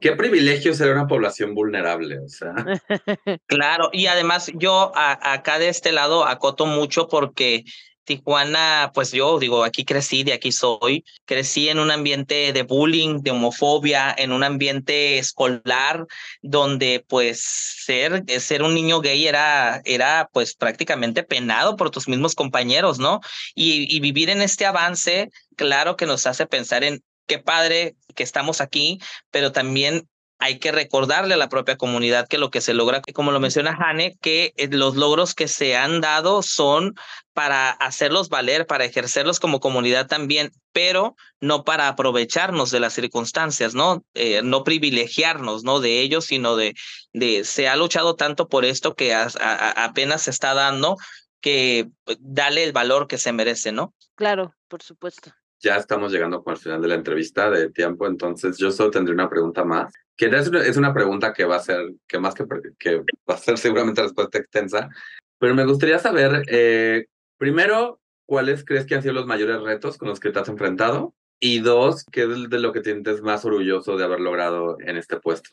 [0.00, 2.54] qué privilegio ser una población vulnerable, o sea.
[3.46, 7.64] claro, y además yo a, acá de este lado acoto mucho porque
[8.04, 13.20] Tijuana, pues yo digo, aquí crecí, de aquí soy, crecí en un ambiente de bullying,
[13.22, 16.06] de homofobia, en un ambiente escolar
[16.40, 22.34] donde pues ser, ser un niño gay era, era pues prácticamente penado por tus mismos
[22.34, 23.20] compañeros, ¿no?
[23.54, 28.22] Y, y vivir en este avance, claro que nos hace pensar en qué padre que
[28.22, 28.98] estamos aquí,
[29.30, 30.08] pero también
[30.42, 33.78] hay que recordarle a la propia comunidad que lo que se logra, como lo menciona
[33.78, 36.96] Hane, que eh, los logros que se han dado son
[37.32, 43.76] para hacerlos valer, para ejercerlos como comunidad también, pero no para aprovecharnos de las circunstancias,
[43.76, 44.04] ¿no?
[44.14, 45.78] Eh, no privilegiarnos, ¿no?
[45.78, 46.74] De ellos, sino de,
[47.12, 50.96] de se ha luchado tanto por esto que a, a, apenas se está dando
[51.40, 53.94] que pues, dale el valor que se merece, ¿no?
[54.16, 58.58] Claro, por supuesto ya estamos llegando con el final de la entrevista de tiempo, entonces
[58.58, 62.18] yo solo tendré una pregunta más, que es una pregunta que va a ser, que
[62.18, 62.44] más que,
[62.78, 64.90] que va a ser seguramente respuesta extensa,
[65.38, 70.08] pero me gustaría saber, eh, primero, ¿cuáles crees que han sido los mayores retos con
[70.08, 71.14] los que te has enfrentado?
[71.40, 74.96] Y dos, ¿qué es de lo que te sientes más orgulloso de haber logrado en
[74.96, 75.50] este puesto?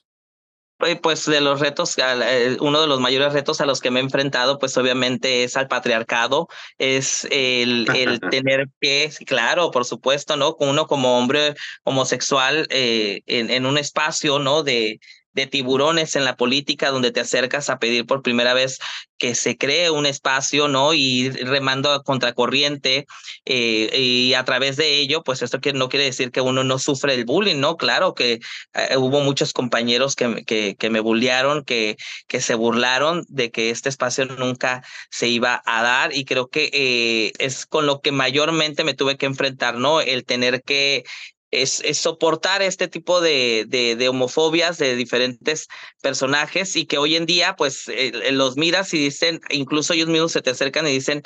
[1.02, 4.04] Pues de los retos, eh, uno de los mayores retos a los que me he
[4.04, 10.56] enfrentado, pues obviamente es al patriarcado, es el, el tener que, claro, por supuesto, ¿no?
[10.60, 14.64] Uno como hombre homosexual eh, en, en un espacio, ¿no?
[14.64, 15.02] De,
[15.40, 18.80] de tiburones en la política donde te acercas a pedir por primera vez
[19.18, 20.94] que se cree un espacio, ¿no?
[20.94, 23.06] Y remando a contracorriente
[23.46, 26.80] eh, y a través de ello, pues esto que no quiere decir que uno no
[26.80, 27.78] sufre el bullying, ¿no?
[27.78, 28.40] Claro que
[28.74, 33.90] eh, hubo muchos compañeros que, que, me bullearon, que, que se burlaron de que este
[33.90, 38.84] espacio nunca se iba a dar y creo que eh, es con lo que mayormente
[38.84, 40.02] me tuve que enfrentar, ¿no?
[40.02, 41.04] El tener que
[41.52, 45.68] es, soportar este tipo de, de, homofobias de diferentes
[46.02, 50.32] personajes y que hoy en día pues eh, los miras y dicen, incluso ellos mismos
[50.32, 51.24] se te acercan y dicen,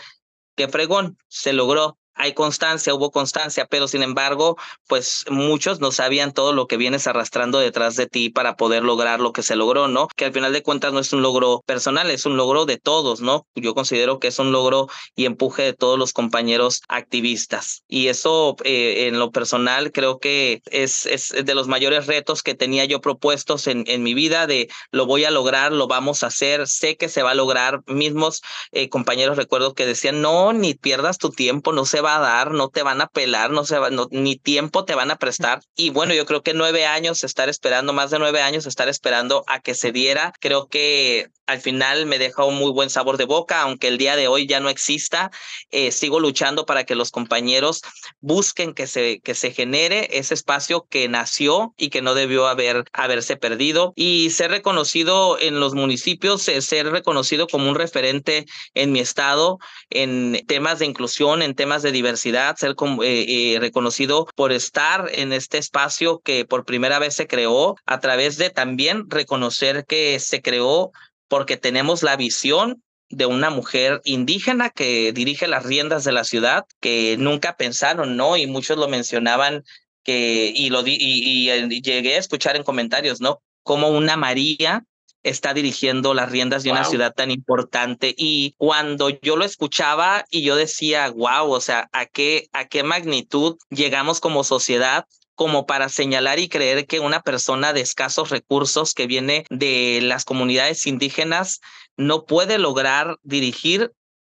[0.55, 4.57] qué fregón, se logró, hay constancia, hubo constancia, pero sin embargo,
[4.87, 9.19] pues muchos no sabían todo lo que vienes arrastrando detrás de ti para poder lograr
[9.19, 10.07] lo que se logró, ¿no?
[10.15, 13.21] Que al final de cuentas no es un logro personal, es un logro de todos,
[13.21, 13.45] ¿no?
[13.55, 17.83] Yo considero que es un logro y empuje de todos los compañeros activistas.
[17.87, 22.55] Y eso eh, en lo personal creo que es, es de los mayores retos que
[22.55, 26.27] tenía yo propuestos en, en mi vida de lo voy a lograr, lo vamos a
[26.27, 27.81] hacer, sé que se va a lograr.
[27.87, 28.41] Mismos
[28.71, 32.51] eh, compañeros recuerdo que decían, no, ni pierdas tu tiempo, no se va a dar,
[32.51, 35.61] no te van a pelar, no se va, ni tiempo te van a prestar.
[35.75, 39.43] Y bueno, yo creo que nueve años, estar esperando, más de nueve años, estar esperando
[39.47, 43.25] a que se diera, creo que al final me deja un muy buen sabor de
[43.25, 45.31] boca, aunque el día de hoy ya no exista.
[45.71, 47.81] Eh, sigo luchando para que los compañeros
[48.21, 52.85] busquen que se, que se genere ese espacio que nació y que no debió haber,
[52.93, 58.91] haberse perdido y ser reconocido en los municipios, eh, ser reconocido como un referente en
[58.91, 65.09] mi estado en temas de inclusión, en temas de diversidad, ser eh, reconocido por estar
[65.13, 70.19] en este espacio que por primera vez se creó a través de también reconocer que
[70.19, 70.91] se creó
[71.29, 76.65] porque tenemos la visión de una mujer indígena que dirige las riendas de la ciudad,
[76.79, 78.37] que nunca pensaron, ¿no?
[78.37, 79.63] Y muchos lo mencionaban
[80.03, 83.41] que, y lo y, y, llegué a escuchar en comentarios, ¿no?
[83.63, 84.83] Como una María
[85.23, 88.13] está dirigiendo las riendas de una ciudad tan importante.
[88.17, 92.83] Y cuando yo lo escuchaba y yo decía, wow, o sea, ¿a qué, a qué
[92.83, 95.05] magnitud llegamos como sociedad
[95.35, 100.25] como para señalar y creer que una persona de escasos recursos que viene de las
[100.25, 101.59] comunidades indígenas
[101.97, 103.91] no puede lograr dirigir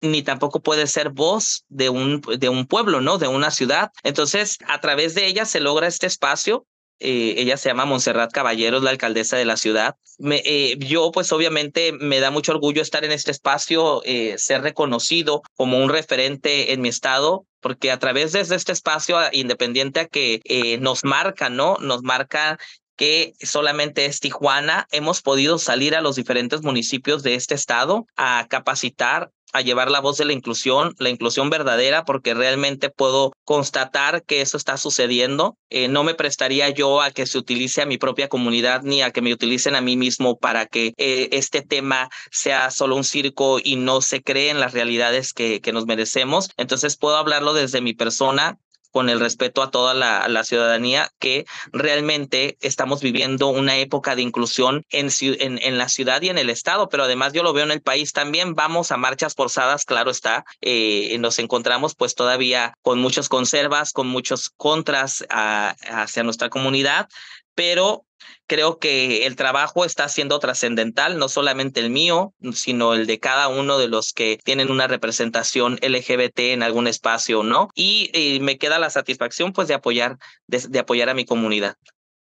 [0.02, 3.18] ni tampoco puede ser voz de un, de un pueblo, ¿no?
[3.18, 3.92] De una ciudad.
[4.04, 6.68] Entonces, a través de ella se logra este espacio
[7.04, 9.96] eh, ella se llama Montserrat Caballeros, la alcaldesa de la ciudad.
[10.20, 15.42] Eh, yo, pues obviamente, me da mucho orgullo estar en este espacio, eh, ser reconocido
[15.56, 20.78] como un referente en mi estado, porque a través de este espacio independiente a que
[20.82, 21.78] nos marca, ¿no?
[21.80, 22.58] Nos marca
[22.96, 28.48] que solamente es Tijuana, hemos podido salir a los diferentes municipios de este estado a
[28.50, 34.24] capacitar a llevar la voz de la inclusión, la inclusión verdadera, porque realmente puedo constatar
[34.24, 35.58] que eso está sucediendo.
[35.70, 39.12] Eh, no me prestaría yo a que se utilice a mi propia comunidad ni a
[39.12, 43.60] que me utilicen a mí mismo para que eh, este tema sea solo un circo
[43.64, 46.50] y no se creen las realidades que, que nos merecemos.
[46.58, 48.58] Entonces puedo hablarlo desde mi persona,
[48.94, 54.86] con el respeto a toda la, ciudadanía, que realmente estamos viviendo una época de inclusión
[54.92, 58.14] en, la ciudad y en el Estado, pero además yo lo veo en el país
[58.14, 58.54] también.
[58.54, 60.46] Vamos a marchas forzadas, claro está.
[60.62, 67.10] Eh, nos encontramos pues todavía con muchos conservas, con muchos contras hacia nuestra comunidad,
[67.56, 68.06] pero
[68.48, 73.48] creo que el trabajo está siendo trascendental, no solamente el mío, sino el de cada
[73.48, 77.70] uno de los que tienen una representación LGBT en algún espacio, ¿no?
[77.76, 80.18] Y, y me queda la satisfacción, pues, de apoyar,
[80.48, 81.76] de, de, apoyar a mi comunidad.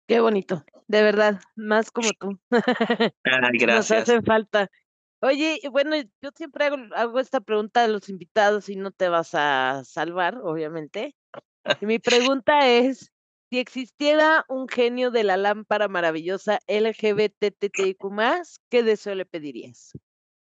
[0.07, 2.38] Qué bonito, de verdad, más como tú.
[3.24, 3.90] Ay, gracias.
[3.90, 4.70] Nos hacen falta.
[5.20, 9.30] Oye, bueno, yo siempre hago, hago esta pregunta a los invitados y no te vas
[9.34, 11.16] a salvar, obviamente.
[11.80, 13.12] Y mi pregunta es,
[13.51, 17.97] si existiera un genio de la lámpara maravillosa LGBTTIQ+,
[18.70, 19.92] ¿qué deseo le pedirías?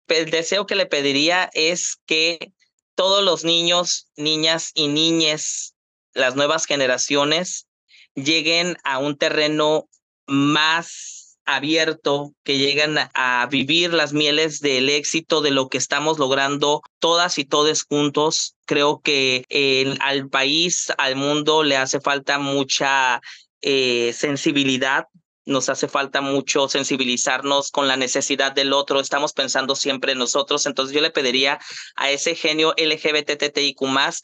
[0.07, 2.53] El deseo que le pediría es que
[2.95, 5.75] todos los niños, niñas y niñes,
[6.13, 7.67] las nuevas generaciones,
[8.13, 9.89] lleguen a un terreno
[10.27, 16.81] más abierto, que llegan a vivir las mieles del éxito de lo que estamos logrando
[16.99, 18.55] todas y todos juntos.
[18.65, 23.21] Creo que eh, al país, al mundo le hace falta mucha
[23.61, 25.05] eh, sensibilidad.
[25.45, 30.65] Nos hace falta mucho sensibilizarnos con la necesidad del otro, estamos pensando siempre en nosotros,
[30.65, 31.59] entonces yo le pediría
[31.97, 33.77] a ese genio LGBTTIQ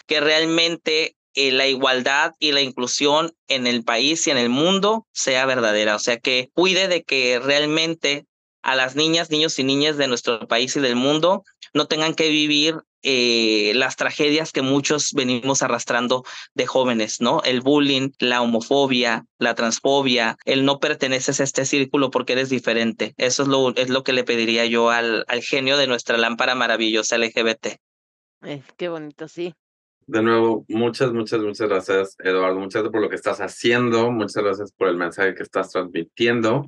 [0.07, 1.17] que realmente
[1.51, 5.99] la igualdad y la inclusión en el país y en el mundo sea verdadera, o
[5.99, 8.25] sea, que cuide de que realmente
[8.61, 12.29] a las niñas, niños y niñas de nuestro país y del mundo no tengan que
[12.29, 17.41] vivir eh, las tragedias que muchos venimos arrastrando de jóvenes, ¿no?
[17.45, 23.13] El bullying, la homofobia, la transfobia, el no perteneces a este círculo porque eres diferente.
[23.15, 26.55] Eso es lo, es lo que le pediría yo al, al genio de nuestra lámpara
[26.55, 27.77] maravillosa LGBT.
[28.43, 29.53] Eh, qué bonito, sí.
[30.09, 32.59] De nuevo, muchas, muchas, muchas gracias, Eduardo.
[32.59, 34.09] Muchas gracias por lo que estás haciendo.
[34.09, 36.67] Muchas gracias por el mensaje que estás transmitiendo.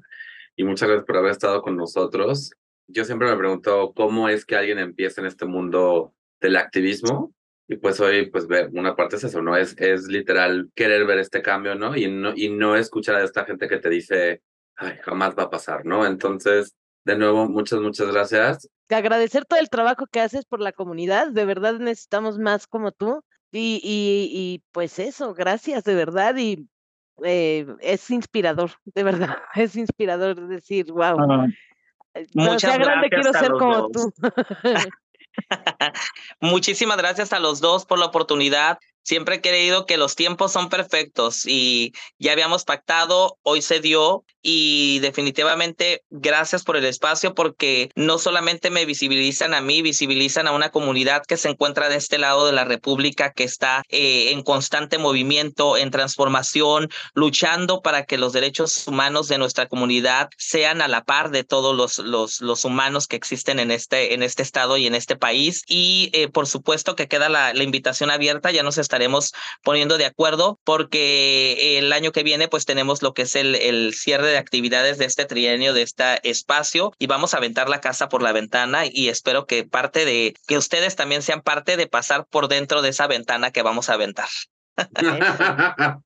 [0.55, 2.51] Y muchas gracias por haber estado con nosotros.
[2.85, 7.33] Yo siempre me pregunto cómo es que alguien empieza en este mundo del activismo.
[7.67, 9.57] Y pues hoy, pues ver, una parte es eso, ¿no?
[9.57, 11.97] Es, es literal querer ver este cambio, ¿no?
[11.97, 12.33] Y, ¿no?
[12.35, 14.43] y no escuchar a esta gente que te dice,
[14.75, 16.05] ay, jamás va a pasar, ¿no?
[16.05, 16.75] Entonces,
[17.05, 18.69] de nuevo, muchas, muchas gracias.
[18.87, 21.31] Agradecer todo el trabajo que haces por la comunidad.
[21.31, 23.23] De verdad necesitamos más como tú.
[23.51, 26.35] Y, y, y pues eso, gracias, de verdad.
[26.37, 26.67] Y
[27.23, 29.37] eh, es inspirador, de verdad.
[29.55, 31.17] Es inspirador decir, wow.
[31.19, 31.47] Ah,
[32.13, 33.91] Eh, Cuando Muchas sea grande quiero ser como dos.
[33.91, 34.13] tú.
[36.41, 38.79] Muchísimas gracias a los dos por la oportunidad.
[39.03, 44.23] Siempre he creído que los tiempos son perfectos y ya habíamos pactado, hoy se dio
[44.43, 50.51] y definitivamente gracias por el espacio porque no solamente me visibilizan a mí, visibilizan a
[50.51, 54.43] una comunidad que se encuentra de este lado de la República, que está eh, en
[54.43, 60.87] constante movimiento, en transformación, luchando para que los derechos humanos de nuestra comunidad sean a
[60.87, 64.77] la par de todos los, los, los humanos que existen en este, en este estado
[64.77, 65.63] y en este país.
[65.67, 69.31] Y eh, por supuesto que queda la, la invitación abierta, ya nos estaremos
[69.63, 73.93] poniendo de acuerdo porque el año que viene pues tenemos lo que es el, el
[73.93, 78.09] cierre de actividades de este trienio, de este espacio y vamos a aventar la casa
[78.09, 82.25] por la ventana y espero que parte de, que ustedes también sean parte de pasar
[82.29, 84.27] por dentro de esa ventana que vamos a aventar.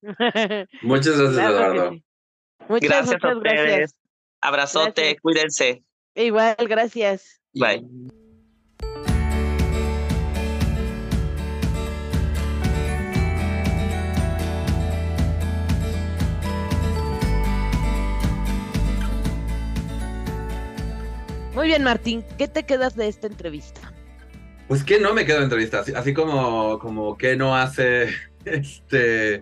[0.81, 1.91] muchas gracias, Claro Eduardo.
[1.93, 2.03] sí.
[2.67, 3.37] Muchas, Gracias a gracias.
[3.37, 3.95] ustedes.
[4.41, 5.21] Abrazote, Gracias.
[5.21, 5.83] cuídense.
[6.15, 7.41] Igual, gracias.
[7.53, 7.83] Bye.
[21.55, 23.93] Muy bien, Martín, ¿qué te quedas de esta entrevista?
[24.67, 28.09] Pues que no me quedo en entrevista, así, así como, como que no hace
[28.45, 29.41] este,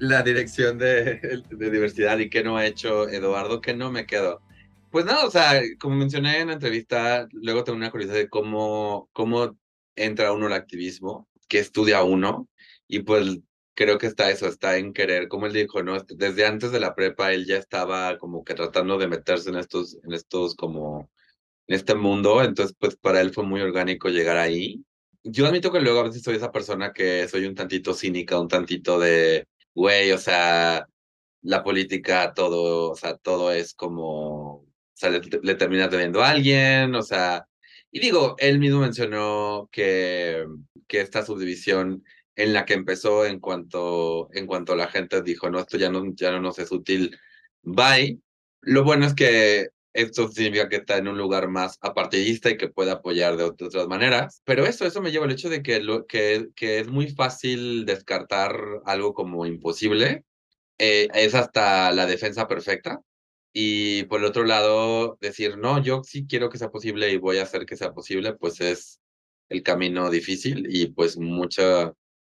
[0.00, 4.42] la dirección de, de diversidad y que no ha hecho Eduardo, que no me quedo.
[4.90, 9.08] Pues nada, o sea, como mencioné en la entrevista, luego tengo una curiosidad de cómo,
[9.12, 9.56] cómo
[9.94, 12.48] entra uno al activismo, qué estudia uno,
[12.88, 13.38] y pues
[13.74, 15.94] creo que está eso, está en querer, como él dijo, ¿no?
[15.94, 19.56] Este, Desde antes de la prepa él ya estaba como que tratando de meterse en
[19.56, 21.10] estos, en estos como
[21.66, 24.84] en este mundo, entonces pues para él fue muy orgánico llegar ahí.
[25.22, 28.48] Yo admito que luego a veces soy esa persona que soy un tantito cínica, un
[28.48, 30.86] tantito de, güey, o sea,
[31.42, 36.94] la política, todo, o sea, todo es como, o sea, le, le debiendo a alguien,
[36.94, 37.46] o sea,
[37.94, 40.44] y digo, él mismo mencionó que,
[40.88, 42.04] que esta subdivisión
[42.34, 46.02] en la que empezó en cuanto, en cuanto la gente dijo, no, esto ya no,
[46.14, 47.16] ya no nos es útil,
[47.62, 48.18] bye.
[48.62, 52.68] Lo bueno es que esto significa que está en un lugar más apartidista y que
[52.68, 54.42] puede apoyar de, ot- de otras maneras.
[54.44, 59.46] Pero eso, eso me lleva al hecho de que es muy fácil descartar algo como
[59.46, 60.24] imposible.
[60.78, 63.00] Eh, es hasta la defensa perfecta.
[63.52, 67.38] Y por el otro lado, decir, no, yo sí quiero que sea posible y voy
[67.38, 69.00] a hacer que sea posible, pues es
[69.48, 71.92] el camino difícil y pues mucha,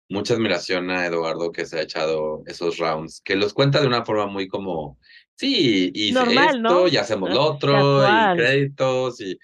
[0.10, 4.03] mucha admiración a Eduardo que se ha echado esos rounds, que los cuenta de una
[4.06, 4.99] forma muy como,
[5.36, 6.88] sí, Normal, esto ¿no?
[6.88, 8.36] y hacemos lo otro casual.
[8.36, 9.40] y créditos y,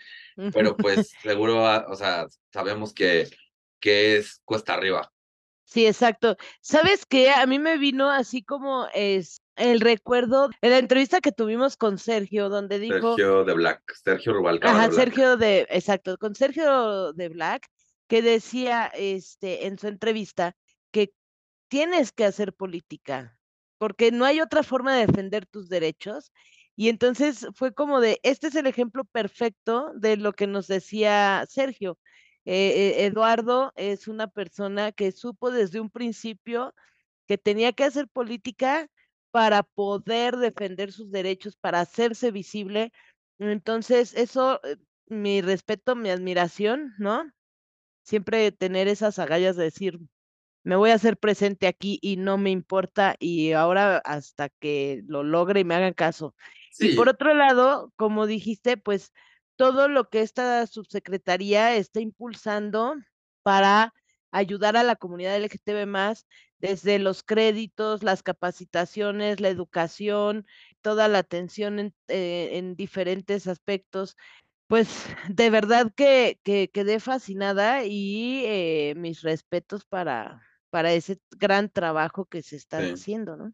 [0.54, 3.30] pero pues seguro, ah, o sea, sabemos que,
[3.80, 5.12] que es cuesta arriba.
[5.66, 6.36] Sí, exacto.
[6.60, 7.30] ¿Sabes qué?
[7.30, 11.98] A mí me vino así como es el recuerdo en la entrevista que tuvimos con
[11.98, 14.96] Sergio, donde dijo, Sergio de Black, Sergio Rubalcaba ajá, de.
[14.96, 17.68] Sergio de, exacto, con Sergio de Black,
[18.08, 20.58] que decía este en su entrevista
[20.92, 21.14] que
[21.70, 23.39] tienes que hacer política,
[23.82, 26.32] porque no hay otra forma de defender tus derechos.
[26.75, 31.45] Y entonces fue como de, este es el ejemplo perfecto de lo que nos decía
[31.49, 31.97] Sergio.
[32.45, 36.75] Eh, eh, Eduardo es una persona que supo desde un principio
[37.27, 38.88] que tenía que hacer política
[39.32, 42.91] para poder defender sus derechos, para hacerse visible.
[43.39, 44.77] Entonces, eso, eh,
[45.07, 47.23] mi respeto, mi admiración, ¿no?
[48.03, 49.99] Siempre tener esas agallas de decir,
[50.64, 55.24] me voy a hacer presente aquí y no me importa y ahora hasta que lo
[55.24, 56.36] logre y me hagan caso.
[56.80, 59.12] Y por otro lado, como dijiste, pues
[59.55, 62.95] todo lo que esta subsecretaría está impulsando
[63.43, 63.93] para
[64.32, 66.26] ayudar a la comunidad LGTB más,
[66.59, 70.45] desde los créditos, las capacitaciones, la educación,
[70.82, 74.16] toda la atención en, eh, diferentes aspectos.
[74.68, 80.41] Pues de verdad que, que quedé fascinada y eh, mis respetos para,
[80.72, 83.51] para ese gran trabajo que se está haciendo, ¿no?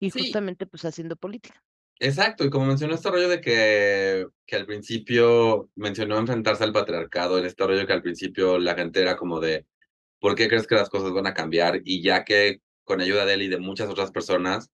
[0.00, 1.62] Y justamente pues haciendo política.
[2.00, 7.38] Exacto, y como mencionó este rollo de que, que al principio mencionó enfrentarse al patriarcado,
[7.38, 9.66] en este rollo que al principio la gente era como de,
[10.20, 11.80] ¿por qué crees que las cosas van a cambiar?
[11.84, 14.70] Y ya que con ayuda de él y de muchas otras personas,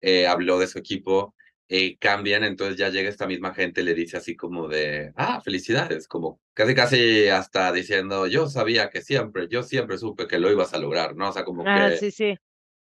[0.00, 1.34] eh, habló de su equipo,
[1.72, 5.40] eh, cambian, entonces ya llega esta misma gente y le dice así como de, ah,
[5.40, 10.50] felicidades, como casi casi hasta diciendo, yo sabía que siempre, yo siempre supe que lo
[10.50, 11.28] ibas a lograr, ¿no?
[11.28, 11.96] O sea, como ah, que...
[11.98, 12.36] sí, sí.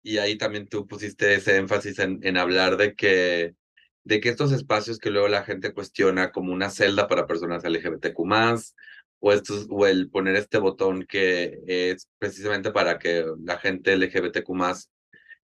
[0.01, 3.53] Y ahí también tú pusiste ese énfasis en, en hablar de que
[4.03, 8.19] de que estos espacios que luego la gente cuestiona como una celda para personas LGBTQ
[9.19, 14.49] o, estos, o el poner este botón que es precisamente para que la gente LGBTQ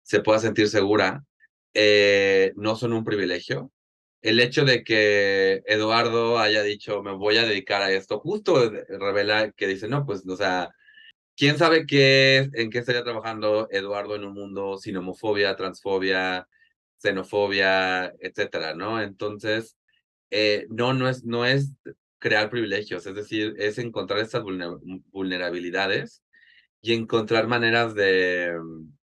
[0.02, 1.24] se pueda sentir segura,
[1.80, 3.72] eh, no son un privilegio.
[4.24, 9.52] El hecho de que Eduardo haya dicho, me voy a dedicar a esto, justo revela
[9.52, 10.72] que dice, no, pues, o sea,
[11.36, 16.48] ¿quién sabe qué, en qué estaría trabajando Eduardo en un mundo sin homofobia, transfobia,
[16.98, 19.00] xenofobia, etcétera, ¿no?
[19.00, 19.78] Entonces,
[20.32, 21.74] eh, no, no es, no es
[22.18, 24.44] crear privilegios, es decir, es encontrar estas
[25.12, 26.24] vulnerabilidades
[26.82, 28.58] y encontrar maneras de...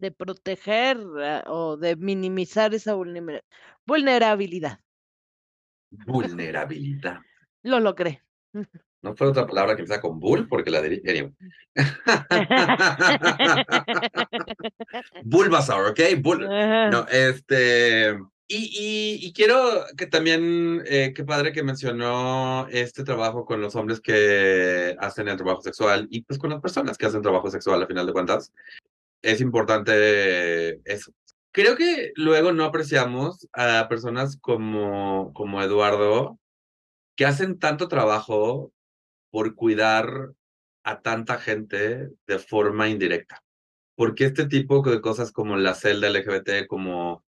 [0.03, 2.95] De proteger ah, o de minimizar esa
[3.87, 4.81] vulnerabilidad.
[5.91, 7.21] Vulnerabilidad.
[7.63, 8.21] Lo logré.
[9.05, 11.29] No fue otra palabra que empieza con bull, porque la diría.
[15.25, 15.99] Bulbasaur, ¿ok?
[16.21, 16.49] Bull.
[16.49, 18.17] No, este.
[18.47, 24.01] Y, y, quiero que también, eh, qué padre que mencionó este trabajo con los hombres
[24.01, 27.89] que hacen el trabajo sexual y pues con las personas que hacen trabajo sexual a
[27.89, 28.53] final de cuentas.
[29.23, 31.13] Es importante eso.
[31.53, 36.39] Creo que luego no apreciamos a personas como, como Eduardo
[37.17, 38.73] que hacen tanto trabajo
[39.31, 40.33] por cuidar
[40.85, 43.43] a tanta gente de forma indirecta.
[43.95, 47.25] Porque este tipo de cosas como la celda LGBT, como,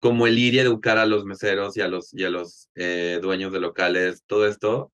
[0.00, 3.18] como el ir y educar a los meseros y a los, y a los eh,
[3.22, 4.92] dueños de locales, todo esto,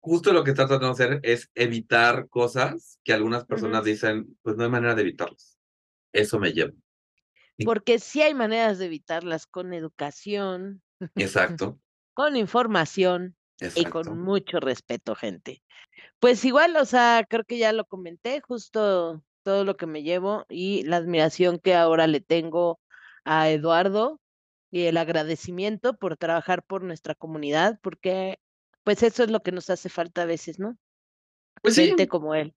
[0.00, 4.56] justo lo que está tratando de hacer es evitar cosas que algunas personas dicen, pues
[4.56, 5.59] no hay manera de evitarlas.
[6.12, 6.72] Eso me lleva.
[7.64, 10.82] Porque sí hay maneras de evitarlas con educación.
[11.16, 11.78] Exacto.
[12.14, 13.36] con información
[13.74, 15.62] y con mucho respeto, gente.
[16.18, 20.44] Pues igual, o sea, creo que ya lo comenté, justo todo lo que me llevo
[20.48, 22.78] y la admiración que ahora le tengo
[23.24, 24.20] a Eduardo
[24.70, 28.38] y el agradecimiento por trabajar por nuestra comunidad, porque
[28.84, 30.76] pues eso es lo que nos hace falta a veces, ¿no?
[31.62, 32.54] Pues gente como él.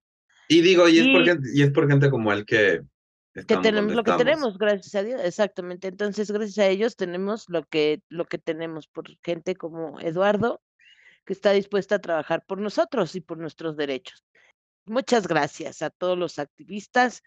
[0.48, 2.82] Y digo, y, es por gente, y es por gente como él que
[3.34, 5.88] que tenemos lo que tenemos, gracias a Dios, exactamente.
[5.88, 10.60] Entonces, gracias a ellos tenemos lo que lo que tenemos por gente como Eduardo
[11.24, 14.24] que está dispuesta a trabajar por nosotros y por nuestros derechos.
[14.86, 17.22] Muchas gracias a todos los activistas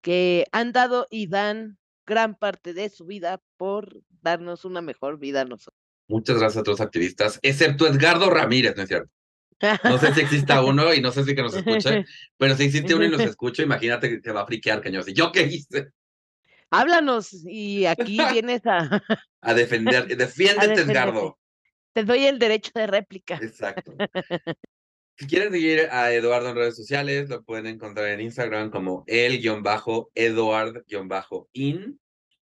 [0.00, 5.40] que han dado y dan gran parte de su vida por darnos una mejor vida
[5.40, 5.82] a nosotros.
[6.08, 9.10] Muchas gracias a todos los activistas, excepto Edgardo Ramírez, ¿no es cierto?
[9.84, 12.04] No sé si exista uno y no sé si que nos escuche,
[12.36, 15.04] pero si existe uno y nos escucha, imagínate que te va a friquear, cañón.
[15.06, 15.88] ¿Yo qué hice?
[16.70, 19.02] Háblanos y aquí vienes a...
[19.40, 21.38] a defender, defiéndete, Edgardo.
[21.92, 23.36] Te doy el derecho de réplica.
[23.36, 23.94] Exacto.
[25.18, 29.88] Si quieren seguir a Eduardo en redes sociales, lo pueden encontrar en Instagram como el-eduard-in.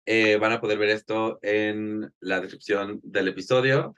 [0.06, 3.96] Eh, van a poder ver esto en la descripción del episodio.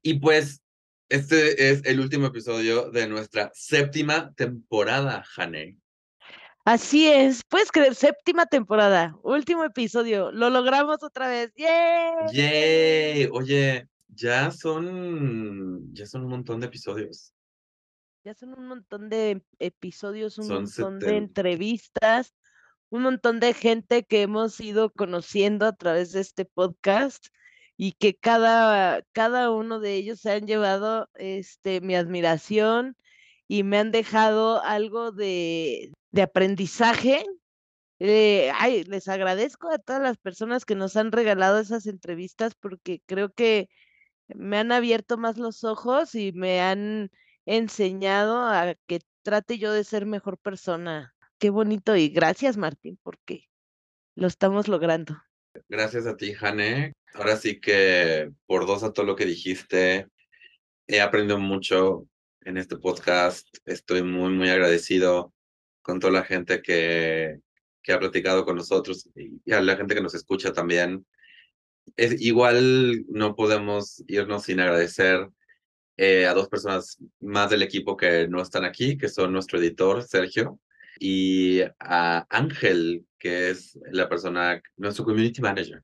[0.00, 0.62] Y pues,
[1.08, 5.78] este es el último episodio de nuestra séptima temporada, Jane.
[6.64, 11.52] Así es, puedes creer, séptima temporada, último episodio, lo logramos otra vez.
[11.56, 12.32] ¡Yay!
[12.32, 13.28] ¡Yay!
[13.32, 17.32] Oye, ya son, ya son un montón de episodios.
[18.24, 22.34] Ya son un montón de episodios, un montón de entrevistas,
[22.90, 27.28] un montón de gente que hemos ido conociendo a través de este podcast
[27.76, 32.96] y que cada, cada uno de ellos se han llevado este, mi admiración
[33.48, 37.24] y me han dejado algo de, de aprendizaje.
[37.98, 43.02] Eh, ay, les agradezco a todas las personas que nos han regalado esas entrevistas porque
[43.06, 43.68] creo que
[44.28, 47.10] me han abierto más los ojos y me han
[47.46, 53.48] enseñado a que trate yo de ser mejor persona qué bonito y gracias Martín porque
[54.14, 55.25] lo estamos logrando.
[55.68, 56.92] Gracias a ti, Jane.
[57.14, 60.06] Ahora sí que por dos a todo lo que dijiste,
[60.86, 62.06] he aprendido mucho
[62.42, 63.48] en este podcast.
[63.64, 65.32] Estoy muy, muy agradecido
[65.82, 67.38] con toda la gente que,
[67.82, 71.06] que ha platicado con nosotros y a la gente que nos escucha también.
[71.96, 75.28] Es, igual no podemos irnos sin agradecer
[75.96, 80.02] eh, a dos personas más del equipo que no están aquí, que son nuestro editor,
[80.02, 80.60] Sergio,
[80.98, 85.82] y a Ángel, que es la persona, nuestro community manager.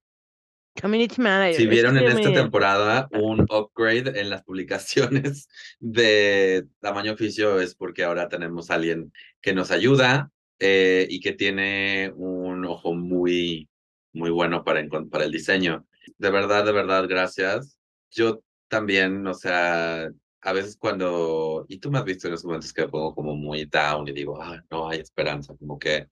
[0.80, 1.54] Community manager.
[1.54, 5.48] Si vieron en esta temporada un upgrade en las publicaciones
[5.80, 11.32] de tamaño oficio es porque ahora tenemos a alguien que nos ayuda eh, y que
[11.32, 13.68] tiene un ojo muy,
[14.12, 15.86] muy bueno para, para el diseño.
[16.16, 17.76] De verdad, de verdad, gracias.
[18.10, 20.10] Yo también, o sea,
[20.42, 23.36] a veces cuando, y tú me has visto en esos momentos que me pongo como
[23.36, 26.08] muy down y digo, ah, no hay esperanza, como que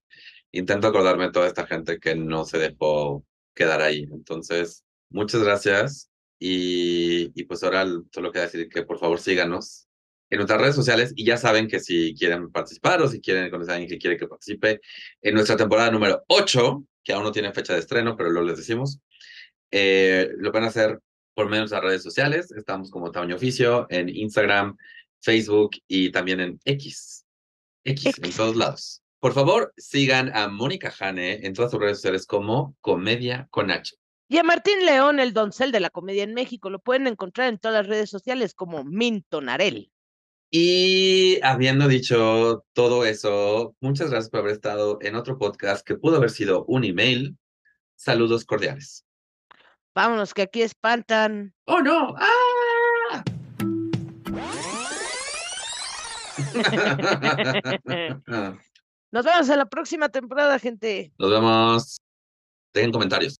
[0.53, 3.25] intento acordarme de toda esta gente que no se dejó
[3.55, 4.09] quedar ahí.
[4.13, 9.89] Entonces, muchas gracias y, y pues ahora solo queda decir que por favor síganos
[10.31, 13.73] en nuestras redes sociales y ya saben que si quieren participar o si quieren conocer
[13.73, 14.81] a alguien que quiere que participe
[15.23, 18.59] en nuestra temporada número 8, que aún no tiene fecha de estreno, pero luego les
[18.59, 19.01] decimos,
[19.73, 21.01] eh, lo pueden hacer
[21.35, 22.53] por medio de nuestras redes sociales.
[22.53, 24.77] Estamos como Tamaño Oficio en Instagram,
[25.21, 27.25] Facebook y también en X.
[27.85, 29.03] X, en todos lados.
[29.21, 33.95] Por favor, sigan a Mónica Jane en todas sus redes sociales como Comedia con H.
[34.29, 37.59] Y a Martín León, el doncel de la comedia en México, lo pueden encontrar en
[37.59, 39.91] todas las redes sociales como Mintonarel.
[40.53, 46.17] Y habiendo dicho todo eso, muchas gracias por haber estado en otro podcast que pudo
[46.17, 47.37] haber sido un email.
[47.97, 49.05] Saludos cordiales.
[49.95, 51.55] Vámonos, que aquí espantan.
[51.67, 52.15] ¡Oh, no!
[52.17, 53.23] ¡Ah!
[59.13, 61.13] Nos vemos en la próxima temporada, gente.
[61.19, 62.01] Nos vemos.
[62.73, 63.40] Dejen comentarios.